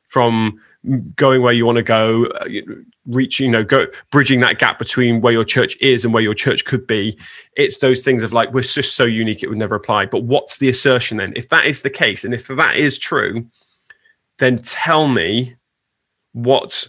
[0.08, 0.60] from
[1.16, 2.48] going where you want to go uh,
[3.06, 6.34] reaching you know go bridging that gap between where your church is and where your
[6.34, 7.18] church could be
[7.56, 10.58] it's those things of like we're just so unique it would never apply but what's
[10.58, 13.46] the assertion then if that is the case and if that is true
[14.40, 15.56] then tell me
[16.34, 16.88] what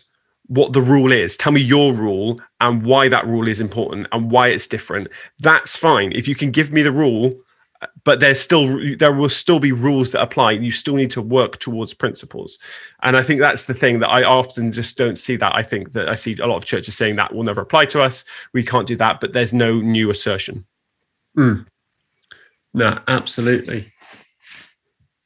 [0.52, 1.36] what the rule is.
[1.36, 5.08] Tell me your rule and why that rule is important and why it's different.
[5.38, 6.12] That's fine.
[6.12, 7.32] If you can give me the rule,
[8.04, 10.52] but there's still there will still be rules that apply.
[10.52, 12.58] You still need to work towards principles,
[13.02, 15.36] and I think that's the thing that I often just don't see.
[15.36, 17.86] That I think that I see a lot of churches saying that will never apply
[17.86, 18.24] to us.
[18.52, 20.66] We can't do that, but there's no new assertion.
[21.36, 21.66] Mm.
[22.74, 23.92] No, absolutely.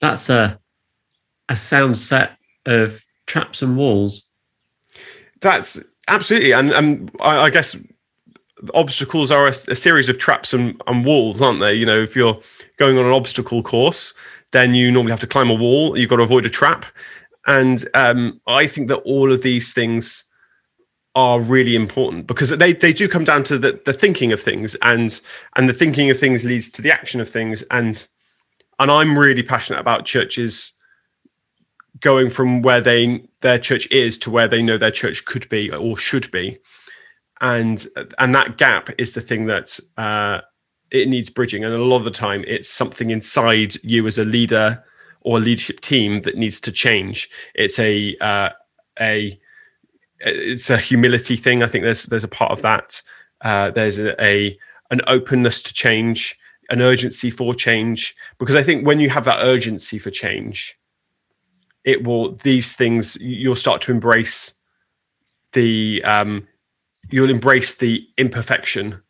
[0.00, 0.58] That's a
[1.48, 2.36] a sound set
[2.66, 4.26] of traps and walls
[5.40, 7.76] that's absolutely, and and I, I guess
[8.74, 11.74] obstacles are a, a, series of traps and, and walls, aren't they?
[11.74, 12.40] You know, if you're
[12.78, 14.14] going on an obstacle course,
[14.52, 15.98] then you normally have to climb a wall.
[15.98, 16.86] You've got to avoid a trap,
[17.46, 20.24] and um, I think that all of these things
[21.14, 24.74] are really important because they, they do come down to the, the thinking of things
[24.82, 25.20] and
[25.56, 28.06] and the thinking of things leads to the action of things and
[28.78, 30.76] and I'm really passionate about churches
[32.00, 35.70] going from where they their church is to where they know their church could be
[35.70, 36.58] or should be
[37.40, 37.86] and
[38.18, 40.40] and that gap is the thing that uh,
[40.90, 41.64] it needs bridging.
[41.64, 44.82] And a lot of the time it's something inside you as a leader
[45.22, 47.28] or leadership team that needs to change.
[47.54, 48.50] It's a uh,
[49.00, 49.38] a
[50.20, 51.62] it's a humility thing.
[51.62, 53.02] I think there's there's a part of that.
[53.42, 54.58] Uh, there's a, a
[54.90, 56.38] an openness to change
[56.70, 58.16] an urgency for change.
[58.38, 60.76] Because i think when you have that urgency for change
[61.86, 64.54] it will these things you'll start to embrace
[65.52, 66.46] the um,
[67.10, 69.00] you'll embrace the imperfection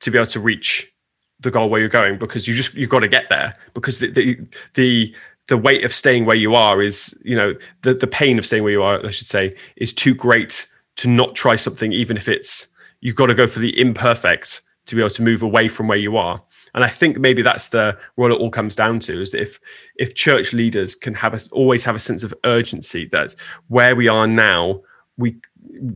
[0.00, 0.92] to be able to reach
[1.40, 4.10] the goal where you're going because you just you've got to get there because the
[4.10, 4.38] the
[4.74, 5.14] the,
[5.48, 8.62] the weight of staying where you are is you know the the pain of staying
[8.62, 12.28] where you are I should say is too great to not try something even if
[12.28, 15.88] it's you've got to go for the imperfect to be able to move away from
[15.88, 16.42] where you are.
[16.74, 19.58] And I think maybe that's the what it all comes down to is that if
[19.96, 23.34] if church leaders can have a, always have a sense of urgency that
[23.68, 24.82] where we are now,
[25.16, 25.36] we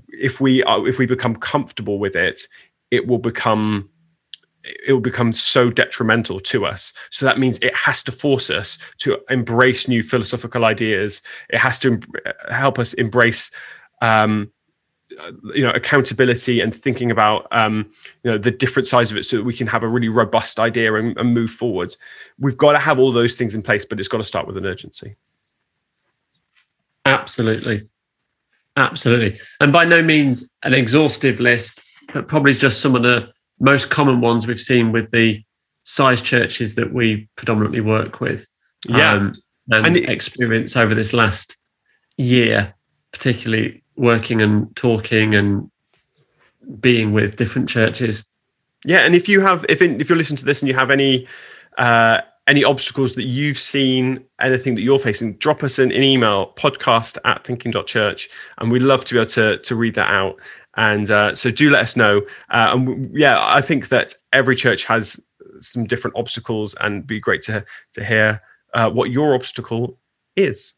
[0.09, 2.41] if we are if we become comfortable with it,
[2.91, 3.89] it will become
[4.65, 6.93] it will become so detrimental to us.
[7.11, 11.23] So that means it has to force us to embrace new philosophical ideas.
[11.51, 12.01] It has to
[12.49, 13.51] help us embrace
[14.01, 14.51] um,
[15.55, 17.91] you know accountability and thinking about um,
[18.23, 20.59] you know the different sides of it so that we can have a really robust
[20.59, 21.99] idea and, and move forwards
[22.39, 24.57] we've got to have all those things in place but it's got to start with
[24.57, 25.15] an urgency
[27.05, 27.83] absolutely
[28.77, 31.81] absolutely and by no means an exhaustive list
[32.13, 35.43] but probably just some of the most common ones we've seen with the
[35.85, 38.49] size churches that we predominantly work with.
[38.89, 39.13] Yeah.
[39.13, 39.35] Um,
[39.71, 41.57] and, And it- experience over this last
[42.17, 42.75] year,
[43.13, 45.71] particularly working and talking and
[46.81, 48.25] being with different churches.
[48.85, 50.91] Yeah, and if you have, if in, if you're listening to this and you have
[50.91, 51.27] any
[51.79, 56.53] uh, any obstacles that you've seen, anything that you're facing, drop us an, an email
[56.57, 58.29] podcast at thinking.church,
[58.59, 60.37] and we'd love to be able to to read that out.
[60.77, 62.19] And uh, so do let us know.
[62.51, 65.25] Uh, and w- yeah, I think that every church has
[65.61, 68.43] some different obstacles, and it'd be great to to hear
[68.75, 69.99] uh, what your obstacle
[70.37, 70.75] is.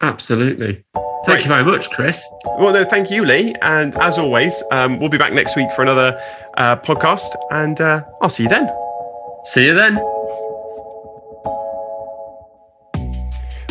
[0.00, 0.84] Absolutely.
[1.24, 1.42] Thank Great.
[1.44, 2.26] you very much, Chris.
[2.44, 3.54] Well, no, thank you, Lee.
[3.62, 6.20] And as always, um, we'll be back next week for another
[6.56, 8.81] uh, podcast, and uh, I'll see you then.
[9.44, 9.98] See you then.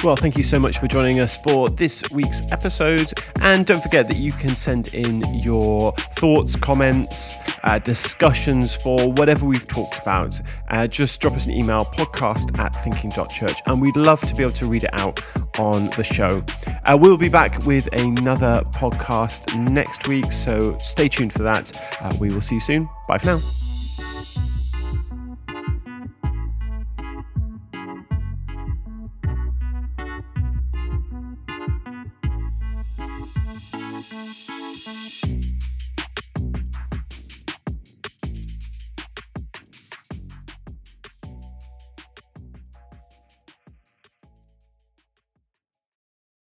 [0.04, 3.14] Well, thank you so much for joining us for this week's episode.
[3.40, 9.46] And don't forget that you can send in your thoughts, comments, uh, discussions for whatever
[9.46, 10.42] we've talked about.
[10.70, 14.54] Uh, just drop us an email, podcast at thinking.church, and we'd love to be able
[14.54, 15.24] to read it out
[15.60, 16.44] on the show.
[16.86, 21.72] Uh, we'll be back with another podcast next week, so stay tuned for that.
[22.02, 22.90] Uh, we will see you soon.
[23.08, 23.40] Bye for now.